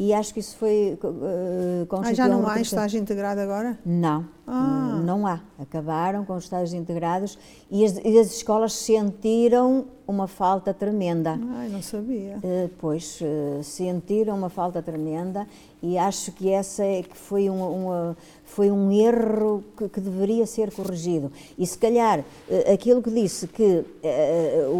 e 0.00 0.14
acho 0.14 0.32
que 0.32 0.40
isso 0.40 0.56
foi 0.56 0.98
uh, 1.04 1.86
ah, 2.02 2.14
já 2.14 2.26
não 2.26 2.48
há 2.48 2.58
estágio 2.58 2.98
integrado 2.98 3.38
agora? 3.38 3.78
Não, 3.84 4.26
ah. 4.52 5.00
não 5.04 5.26
há. 5.26 5.40
Acabaram 5.58 6.24
com 6.24 6.34
os 6.34 6.44
estágios 6.44 6.74
integrados 6.74 7.38
e 7.70 7.84
as, 7.84 7.98
e 8.04 8.18
as 8.18 8.34
escolas 8.34 8.72
sentiram 8.72 9.84
uma 10.06 10.26
falta 10.26 10.74
tremenda. 10.74 11.38
Ai, 11.52 11.68
não 11.68 11.80
sabia. 11.80 12.38
Uh, 12.38 12.68
pois, 12.78 13.20
uh, 13.20 13.62
sentiram 13.62 14.36
uma 14.36 14.48
falta 14.48 14.82
tremenda 14.82 15.46
e 15.80 15.96
acho 15.96 16.32
que 16.32 16.50
essa 16.50 16.82
é 16.82 17.02
que 17.02 17.16
foi 17.16 17.48
uma, 17.48 17.66
uma 17.68 18.16
foi 18.44 18.70
um 18.70 18.90
erro 18.90 19.62
que, 19.76 19.88
que, 19.88 20.00
deveria 20.00 20.44
ser 20.44 20.72
corrigido. 20.72 21.30
E 21.56 21.64
se 21.64 21.78
calhar 21.78 22.24
aquilo 22.70 23.00
que 23.00 23.10
disse 23.10 23.46
que 23.46 23.84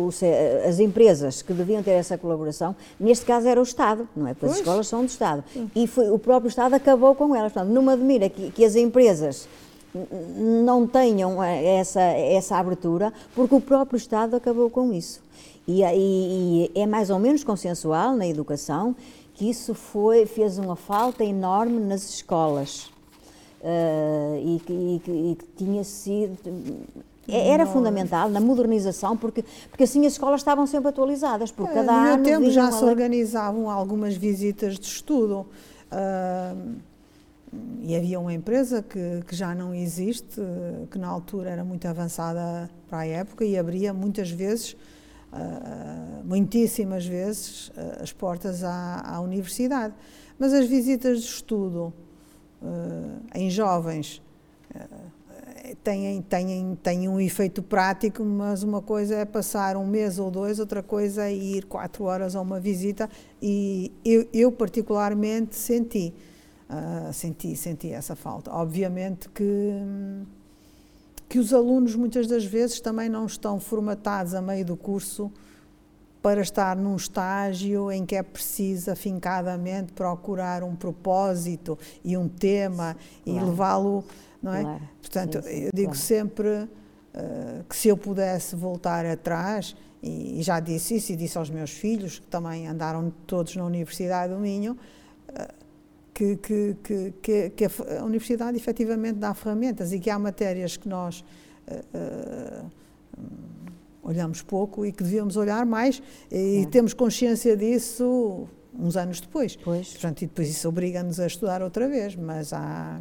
os, 0.04 0.20
as 0.68 0.80
empresas 0.80 1.40
que 1.40 1.52
deviam 1.52 1.82
ter 1.82 1.92
essa 1.92 2.18
colaboração, 2.18 2.74
neste 2.98 3.24
caso 3.24 3.46
era 3.46 3.60
o 3.60 3.62
Estado, 3.62 4.08
não 4.14 4.26
é? 4.26 4.34
Porque 4.34 4.46
pois. 4.46 4.52
as 4.52 4.58
escolas 4.58 4.88
são 4.88 5.04
do 5.04 5.08
Estado. 5.08 5.44
E 5.74 5.86
foi, 5.86 6.10
o 6.10 6.18
próprio 6.18 6.48
Estado 6.48 6.74
acabou 6.74 7.14
com 7.14 7.34
elas. 7.34 7.52
Portanto, 7.52 7.72
não 7.72 7.82
me 7.82 7.92
admira 7.92 8.28
que, 8.28 8.50
que 8.50 8.64
as 8.64 8.74
empresas 8.74 9.48
não 10.36 10.86
tenham 10.86 11.42
essa, 11.42 12.00
essa 12.00 12.56
abertura, 12.56 13.12
porque 13.34 13.54
o 13.54 13.60
próprio 13.60 13.96
Estado 13.96 14.36
acabou 14.36 14.70
com 14.70 14.92
isso. 14.92 15.20
E, 15.66 15.82
e, 15.82 16.70
e, 16.74 16.80
é 16.80 16.86
mais 16.86 17.10
ou 17.10 17.18
menos 17.18 17.44
consensual 17.44 18.16
na 18.16 18.26
educação 18.26 18.94
que 19.34 19.48
isso 19.48 19.74
foi, 19.74 20.26
fez 20.26 20.58
uma 20.58 20.76
falta 20.76 21.24
enorme 21.24 21.80
nas 21.80 22.08
escolas 22.10 22.90
uh, 23.60 24.36
e, 24.36 24.60
que, 24.64 25.38
tinha 25.56 25.82
sido 25.84 26.36
era 27.28 27.64
fundamental 27.64 28.28
na 28.28 28.40
modernização, 28.40 29.16
porque, 29.16 29.44
porque 29.68 29.84
assim 29.84 30.04
as 30.04 30.14
escolas 30.14 30.40
estavam 30.40 30.66
sempre 30.66 30.88
atualizadas, 30.88 31.52
por 31.52 31.68
é, 31.68 31.74
cada 31.74 31.92
no 31.92 31.98
ano. 31.98 32.10
No 32.10 32.16
meu 32.16 32.24
tempo 32.24 32.50
já 32.50 32.72
se 32.72 32.84
organizavam 32.84 33.70
algumas 33.70 34.16
visitas 34.16 34.76
de 34.76 34.86
estudo. 34.86 35.46
Uh, 35.92 36.89
e 37.82 37.96
havia 37.96 38.20
uma 38.20 38.32
empresa 38.32 38.82
que, 38.82 39.22
que, 39.26 39.34
já 39.34 39.54
não 39.54 39.74
existe, 39.74 40.40
que 40.90 40.98
na 40.98 41.08
altura 41.08 41.50
era 41.50 41.64
muito 41.64 41.86
avançada 41.88 42.70
para 42.88 42.98
a 43.00 43.06
época 43.06 43.44
e 43.44 43.58
abria 43.58 43.92
muitas 43.92 44.30
vezes, 44.30 44.76
uh, 45.32 46.24
muitíssimas 46.24 47.04
vezes, 47.04 47.68
uh, 47.68 48.02
as 48.02 48.12
portas 48.12 48.62
à, 48.62 49.02
à, 49.04 49.20
universidade. 49.20 49.94
Mas 50.38 50.52
as 50.52 50.66
visitas 50.66 51.22
de 51.22 51.26
estudo 51.26 51.92
uh, 52.62 53.20
em 53.34 53.50
jovens 53.50 54.22
têm, 55.82 56.22
têm, 56.22 56.78
têm 56.80 57.08
um 57.08 57.20
efeito 57.20 57.62
prático, 57.62 58.22
mas 58.24 58.62
uma 58.62 58.80
coisa 58.80 59.16
é 59.16 59.24
passar 59.24 59.76
um 59.76 59.86
mês 59.86 60.20
ou 60.20 60.30
dois, 60.30 60.60
outra 60.60 60.84
coisa 60.84 61.24
é 61.24 61.34
ir 61.34 61.64
quatro 61.64 62.04
horas 62.04 62.36
a 62.36 62.40
uma 62.40 62.60
visita 62.60 63.10
e 63.42 63.92
eu, 64.04 64.28
eu 64.32 64.52
particularmente 64.52 65.56
senti 65.56 66.14
Uh, 66.70 67.12
senti, 67.12 67.56
senti 67.56 67.90
essa 67.90 68.14
falta. 68.14 68.52
Obviamente 68.52 69.28
que, 69.30 69.72
que 71.28 71.40
os 71.40 71.52
alunos 71.52 71.96
muitas 71.96 72.28
das 72.28 72.44
vezes 72.44 72.80
também 72.80 73.08
não 73.08 73.26
estão 73.26 73.58
formatados 73.58 74.34
a 74.34 74.40
meio 74.40 74.64
do 74.64 74.76
curso 74.76 75.32
para 76.22 76.40
estar 76.40 76.76
num 76.76 76.94
estágio 76.94 77.90
em 77.90 78.04
que 78.04 78.14
é 78.14 78.22
preciso 78.22 78.90
afincadamente 78.90 79.92
procurar 79.92 80.62
um 80.62 80.76
propósito 80.76 81.78
e 82.04 82.16
um 82.16 82.28
tema 82.28 82.96
claro. 83.24 83.40
e 83.40 83.50
levá-lo, 83.50 84.04
não 84.42 84.54
é? 84.54 84.62
Claro. 84.62 84.88
Portanto, 85.00 85.42
sim, 85.42 85.48
sim, 85.48 85.60
eu 85.64 85.70
digo 85.74 85.92
claro. 85.92 85.98
sempre 85.98 86.48
uh, 86.48 87.64
que 87.68 87.76
se 87.76 87.88
eu 87.88 87.96
pudesse 87.96 88.54
voltar 88.54 89.04
atrás, 89.06 89.74
e, 90.02 90.38
e, 90.38 90.42
já 90.42 90.60
disse 90.60 90.96
isso 90.96 91.12
e 91.12 91.16
disse 91.16 91.36
aos 91.36 91.50
meus 91.50 91.70
filhos, 91.70 92.18
que 92.18 92.26
também 92.26 92.66
andaram 92.66 93.12
todos 93.26 93.56
na 93.56 93.64
Universidade 93.64 94.32
do 94.32 94.38
Minho, 94.38 94.78
que, 96.12 96.36
que, 96.36 96.76
que, 97.22 97.50
que, 97.50 97.64
a 97.64 98.04
universidade 98.04 98.56
efetivamente 98.56 99.18
dá 99.18 99.32
ferramentas 99.34 99.92
e 99.92 99.98
que 99.98 100.10
há 100.10 100.18
matérias 100.18 100.76
que 100.76 100.88
nós 100.88 101.24
uh, 101.68 102.64
uh, 102.64 102.70
olhamos 104.02 104.42
pouco 104.42 104.84
e 104.84 104.92
que 104.92 105.02
devíamos 105.02 105.36
olhar 105.36 105.64
mais 105.64 106.02
e 106.30 106.62
é. 106.62 106.66
temos 106.66 106.92
consciência 106.94 107.56
disso 107.56 108.48
uns 108.74 108.96
anos 108.96 109.20
depois. 109.20 109.56
Pois. 109.56 109.92
Portanto, 109.92 110.22
e 110.22 110.26
depois 110.26 110.48
isso 110.48 110.68
obriga-nos 110.68 111.18
a 111.20 111.26
estudar 111.26 111.62
outra 111.62 111.88
vez, 111.88 112.16
mas 112.16 112.52
há, 112.52 113.00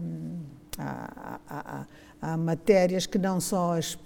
há, 0.78 1.39
há, 1.48 1.86
há, 2.22 2.38
matérias 2.38 3.06
que 3.06 3.17
não 3.17 3.39
só 3.39 3.78
as 3.78 3.98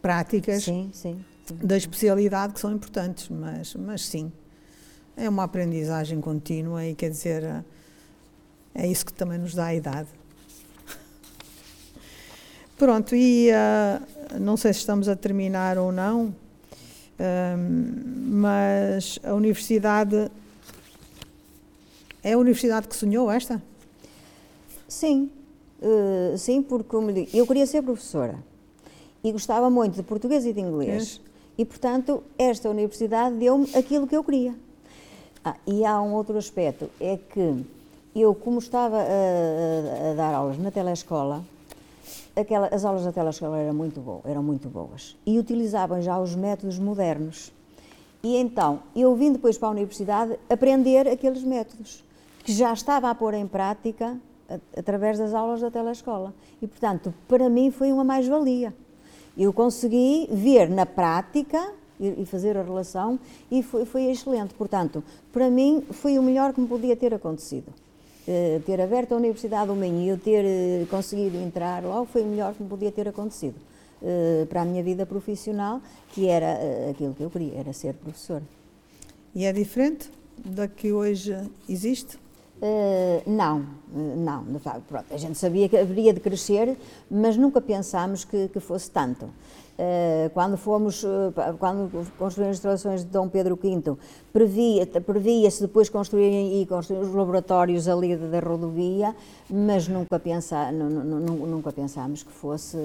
práticas 0.00 0.64
sim, 0.64 0.90
sim, 0.92 1.24
sim. 1.44 1.56
da 1.56 1.76
especialidade 1.76 2.52
que 2.52 2.60
são 2.60 2.72
importantes, 2.72 3.28
mas, 3.28 3.74
mas 3.74 4.06
sim, 4.06 4.30
é 5.16 5.28
uma 5.28 5.44
aprendizagem 5.44 6.20
contínua 6.20 6.84
e 6.84 6.94
quer 6.94 7.10
dizer 7.10 7.64
é 8.76 8.86
isso 8.86 9.06
que 9.06 9.12
também 9.12 9.38
nos 9.38 9.54
dá 9.54 9.66
a 9.66 9.74
idade. 9.74 10.08
Pronto, 12.78 13.16
e 13.16 13.48
uh, 13.50 14.38
não 14.38 14.56
sei 14.56 14.72
se 14.72 14.80
estamos 14.80 15.08
a 15.08 15.16
terminar 15.16 15.78
ou 15.78 15.90
não, 15.90 16.34
mas 18.28 19.18
a 19.24 19.32
universidade 19.32 20.30
É 22.22 22.32
a 22.32 22.38
universidade 22.38 22.88
que 22.88 22.96
sonhou 22.96 23.30
esta? 23.30 23.62
Sim, 24.88 25.30
uh, 25.80 26.36
sim, 26.36 26.60
porque 26.60 26.88
como 26.88 27.12
digo, 27.12 27.30
eu 27.32 27.46
queria 27.46 27.64
ser 27.66 27.82
professora 27.82 28.36
e 29.22 29.30
gostava 29.30 29.70
muito 29.70 29.94
de 29.94 30.02
português 30.02 30.44
e 30.44 30.52
de 30.52 30.60
inglês. 30.60 31.20
É. 31.22 31.26
E, 31.62 31.64
portanto, 31.64 32.24
esta 32.36 32.68
universidade 32.68 33.36
deu-me 33.36 33.72
aquilo 33.76 34.08
que 34.08 34.16
eu 34.16 34.24
queria. 34.24 34.54
Ah, 35.44 35.54
e 35.66 35.84
há 35.84 36.02
um 36.02 36.14
outro 36.14 36.36
aspecto, 36.36 36.90
é 37.00 37.16
que 37.16 37.64
eu, 38.20 38.34
como 38.34 38.58
estava 38.58 38.96
a, 38.96 40.10
a, 40.10 40.14
dar 40.14 40.34
aulas 40.34 40.58
na 40.58 40.70
telescola, 40.70 41.44
aquela, 42.34 42.68
as 42.68 42.84
aulas 42.84 43.04
da 43.04 43.12
telescola 43.12 43.58
eram 43.58 43.74
muito, 43.74 44.00
boas, 44.00 44.24
eram 44.24 44.42
muito 44.42 44.68
boas 44.68 45.16
e 45.26 45.38
utilizavam 45.38 46.00
já 46.00 46.18
os 46.18 46.34
métodos 46.34 46.78
modernos. 46.78 47.52
E 48.22 48.36
então, 48.36 48.80
eu 48.94 49.14
vim 49.14 49.32
depois 49.32 49.58
para 49.58 49.68
a 49.68 49.70
universidade 49.70 50.38
aprender 50.48 51.06
aqueles 51.06 51.42
métodos, 51.44 52.02
que 52.42 52.52
já 52.52 52.72
estava 52.72 53.10
a 53.10 53.14
pôr 53.14 53.34
em 53.34 53.46
prática 53.46 54.16
através 54.76 55.18
das 55.18 55.34
aulas 55.34 55.60
da 55.60 55.70
telescola. 55.70 56.32
E, 56.60 56.66
portanto, 56.66 57.12
para 57.28 57.48
mim 57.48 57.70
foi 57.70 57.92
uma 57.92 58.04
mais-valia. 58.04 58.74
Eu 59.36 59.52
consegui 59.52 60.28
ver 60.30 60.70
na 60.70 60.86
prática 60.86 61.72
e 62.00 62.24
fazer 62.24 62.56
a 62.56 62.62
relação 62.62 63.18
e 63.50 63.62
foi, 63.62 63.84
foi 63.84 64.04
excelente. 64.04 64.54
Portanto, 64.54 65.04
para 65.32 65.50
mim 65.50 65.84
foi 65.90 66.18
o 66.18 66.22
melhor 66.22 66.52
que 66.52 66.60
me 66.60 66.66
podia 66.66 66.96
ter 66.96 67.12
acontecido. 67.12 67.72
Uh, 68.26 68.60
ter 68.60 68.80
aberto 68.80 69.12
a 69.12 69.16
Universidade 69.16 69.68
do 69.68 69.76
Minho 69.76 70.02
e 70.02 70.08
eu 70.08 70.18
ter 70.18 70.44
uh, 70.44 70.86
conseguido 70.88 71.36
entrar 71.36 71.84
logo 71.84 72.06
foi 72.06 72.22
o 72.22 72.26
melhor 72.26 72.54
que 72.54 72.62
me 72.62 72.68
podia 72.68 72.90
ter 72.90 73.06
acontecido 73.06 73.54
uh, 74.02 74.44
para 74.46 74.62
a 74.62 74.64
minha 74.64 74.82
vida 74.82 75.06
profissional, 75.06 75.80
que 76.12 76.26
era 76.26 76.58
aquilo 76.90 77.14
que 77.14 77.22
eu 77.22 77.30
queria, 77.30 77.54
era 77.54 77.72
ser 77.72 77.94
professor. 77.94 78.42
E 79.32 79.44
é 79.44 79.52
diferente 79.52 80.10
da 80.44 80.66
que 80.66 80.92
hoje 80.92 81.36
existe? 81.68 82.18
Uh, 82.56 83.22
não, 83.30 83.66
não, 83.92 84.42
de 84.44 84.58
facto, 84.58 84.84
pronto, 84.88 85.12
a 85.12 85.16
gente 85.18 85.36
sabia 85.36 85.68
que 85.68 85.76
haveria 85.76 86.10
de 86.14 86.20
crescer, 86.20 86.74
mas 87.10 87.36
nunca 87.36 87.60
pensámos 87.60 88.24
que, 88.24 88.48
que 88.48 88.60
fosse 88.60 88.90
tanto. 88.90 89.26
Uh, 89.26 90.30
quando 90.32 90.56
fomos, 90.56 91.02
uh, 91.02 91.34
quando 91.58 91.90
construímos 92.16 92.52
as 92.52 92.56
instalações 92.56 93.04
de 93.04 93.10
Dom 93.10 93.28
Pedro 93.28 93.56
V, 93.62 93.94
previa-se 94.32 95.00
previa 95.00 95.50
depois 95.60 95.90
construírem 95.90 96.62
e 96.62 96.66
construir 96.66 97.00
os 97.00 97.12
laboratórios 97.12 97.86
ali 97.88 98.16
da 98.16 98.40
rodovia, 98.40 99.14
mas 99.50 99.86
nunca, 99.86 100.18
pensa, 100.18 100.72
nunca 100.72 101.70
pensámos 101.72 102.22
que 102.22 102.32
fosse 102.32 102.78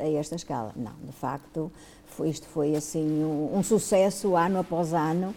a 0.00 0.08
esta 0.08 0.36
escala. 0.36 0.72
Não, 0.74 0.92
de 1.04 1.12
facto, 1.12 1.70
foi, 2.06 2.30
isto 2.30 2.46
foi 2.46 2.74
assim 2.74 3.22
um, 3.22 3.58
um 3.58 3.62
sucesso 3.62 4.34
ano 4.34 4.60
após 4.60 4.94
ano 4.94 5.34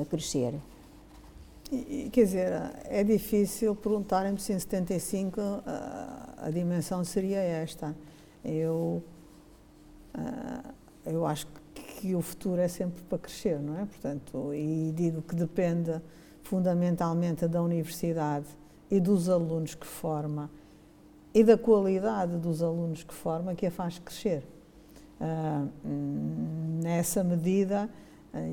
a 0.00 0.04
crescer. 0.04 0.54
Quer 2.12 2.24
dizer, 2.24 2.52
é 2.84 3.02
difícil 3.02 3.74
perguntarem-me 3.74 4.38
se 4.38 4.52
em 4.52 4.58
75 4.58 5.40
a, 5.40 6.34
a 6.46 6.50
dimensão 6.50 7.02
seria 7.02 7.38
esta. 7.38 7.94
Eu, 8.44 9.02
eu 11.04 11.26
acho 11.26 11.48
que 11.74 12.14
o 12.14 12.22
futuro 12.22 12.60
é 12.60 12.68
sempre 12.68 13.02
para 13.02 13.18
crescer, 13.18 13.58
não 13.58 13.78
é? 13.78 13.84
Portanto, 13.84 14.54
e 14.54 14.92
digo 14.94 15.22
que 15.22 15.34
depende 15.34 16.00
fundamentalmente 16.44 17.48
da 17.48 17.60
universidade 17.60 18.46
e 18.88 19.00
dos 19.00 19.28
alunos 19.28 19.74
que 19.74 19.86
forma 19.86 20.48
e 21.34 21.42
da 21.44 21.58
qualidade 21.58 22.38
dos 22.38 22.62
alunos 22.62 23.02
que 23.02 23.12
forma 23.12 23.54
que 23.54 23.66
a 23.66 23.70
faz 23.70 23.98
crescer. 23.98 24.42
Uh, 25.20 25.68
nessa 26.82 27.22
medida, 27.24 27.90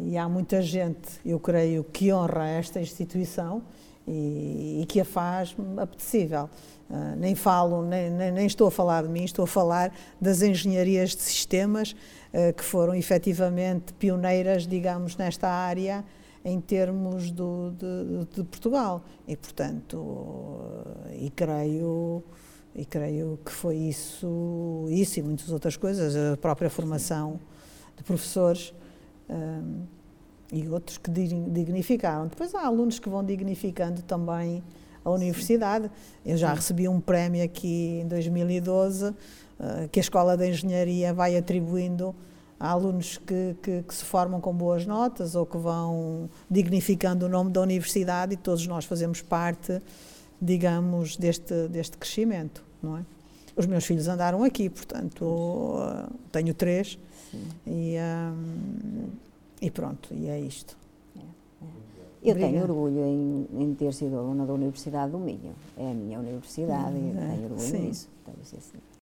e 0.05 0.17
há 0.17 0.27
muita 0.27 0.61
gente, 0.61 1.19
eu 1.25 1.39
creio, 1.39 1.83
que 1.83 2.11
honra 2.11 2.47
esta 2.47 2.79
instituição 2.79 3.63
e, 4.07 4.81
e 4.81 4.85
que 4.85 4.99
a 4.99 5.05
faz 5.05 5.55
apetecível. 5.77 6.49
Uh, 6.89 7.15
nem 7.17 7.33
falo, 7.33 7.81
nem, 7.81 8.09
nem, 8.09 8.31
nem, 8.31 8.45
estou 8.45 8.67
a 8.67 8.71
falar 8.71 9.03
de 9.03 9.09
mim, 9.09 9.23
estou 9.23 9.43
a 9.43 9.47
falar 9.47 9.93
das 10.19 10.41
engenharias 10.41 11.15
de 11.15 11.21
sistemas 11.21 11.93
uh, 12.33 12.53
que 12.55 12.63
foram 12.63 12.93
efetivamente 12.93 13.93
pioneiras, 13.93 14.67
digamos, 14.67 15.15
nesta 15.15 15.47
área 15.47 16.03
em 16.45 16.59
termos 16.59 17.31
do, 17.31 17.71
de, 17.71 18.35
de, 18.35 18.43
Portugal. 18.43 19.03
E, 19.27 19.35
portanto, 19.35 19.95
uh, 19.95 21.09
e 21.13 21.29
creio 21.29 22.23
e 22.75 22.85
creio 22.85 23.39
que 23.45 23.51
foi 23.51 23.75
isso, 23.75 24.87
isso 24.89 25.19
e 25.19 25.23
muitas 25.23 25.49
outras 25.51 25.77
coisas, 25.77 26.15
a 26.15 26.35
própria 26.37 26.71
formação 26.71 27.39
de 27.95 28.03
professores 28.03 28.73
um, 29.29 29.85
e 30.51 30.67
outros 30.69 30.97
que 30.97 31.09
dignificaram. 31.09 32.27
Depois 32.27 32.53
há 32.53 32.65
alunos 32.65 32.99
que 32.99 33.09
vão 33.09 33.23
dignificando 33.23 34.03
também 34.03 34.63
a 35.03 35.09
universidade. 35.09 35.89
Eu 36.25 36.37
já 36.37 36.53
recebi 36.53 36.87
um 36.87 37.01
prémio 37.01 37.43
aqui 37.43 38.01
em 38.03 38.07
2012 38.07 39.05
uh, 39.05 39.15
ah, 39.59 39.87
que 39.91 39.99
a 39.99 40.01
Escola 40.01 40.37
de 40.37 40.47
Engenharia 40.47 41.13
vai 41.13 41.35
atribuindo 41.35 42.15
a 42.59 42.69
alunos 42.69 43.17
que, 43.17 43.55
que, 43.61 43.83
que, 43.83 43.93
se 43.93 44.05
formam 44.05 44.39
com 44.39 44.53
boas 44.53 44.85
notas 44.85 45.35
ou 45.35 45.45
que 45.45 45.57
vão 45.57 46.29
dignificando 46.49 47.25
o 47.25 47.29
nome 47.29 47.51
da 47.51 47.61
universidade 47.61 48.35
e 48.35 48.37
todos 48.37 48.65
nós 48.67 48.85
fazemos 48.85 49.21
parte, 49.21 49.81
digamos, 50.41 51.17
deste, 51.17 51.67
deste 51.67 51.97
crescimento, 51.97 52.63
não 52.81 52.97
é? 52.97 53.05
Os 53.55 53.65
meus 53.65 53.85
filhos 53.85 54.07
andaram 54.07 54.43
aqui, 54.43 54.69
portanto, 54.69 55.25
uh, 55.25 56.11
tenho 56.31 56.53
três 56.53 56.97
e, 57.65 57.95
um, 57.99 59.09
e 59.61 59.71
pronto, 59.71 60.13
e 60.13 60.27
é 60.27 60.39
isto. 60.39 60.77
É, 61.15 61.19
é. 61.19 61.23
Eu 62.23 62.31
Obrigada. 62.31 62.53
tenho 62.53 62.63
orgulho 62.63 62.99
em, 63.05 63.47
em, 63.59 63.73
ter 63.75 63.93
sido 63.93 64.17
aluna 64.17 64.45
da 64.45 64.53
Universidade 64.53 65.11
do 65.11 65.19
Minho. 65.19 65.53
É 65.77 65.91
a 65.91 65.93
minha 65.93 66.19
universidade 66.19 66.95
hum, 66.95 67.11
e 67.11 67.13
tenho 67.13 67.43
orgulho 67.43 67.59
sim. 67.59 67.87
nisso. 67.87 68.09
Tenho, 68.25 68.37
sim, 68.43 68.59
sim. 68.59 68.77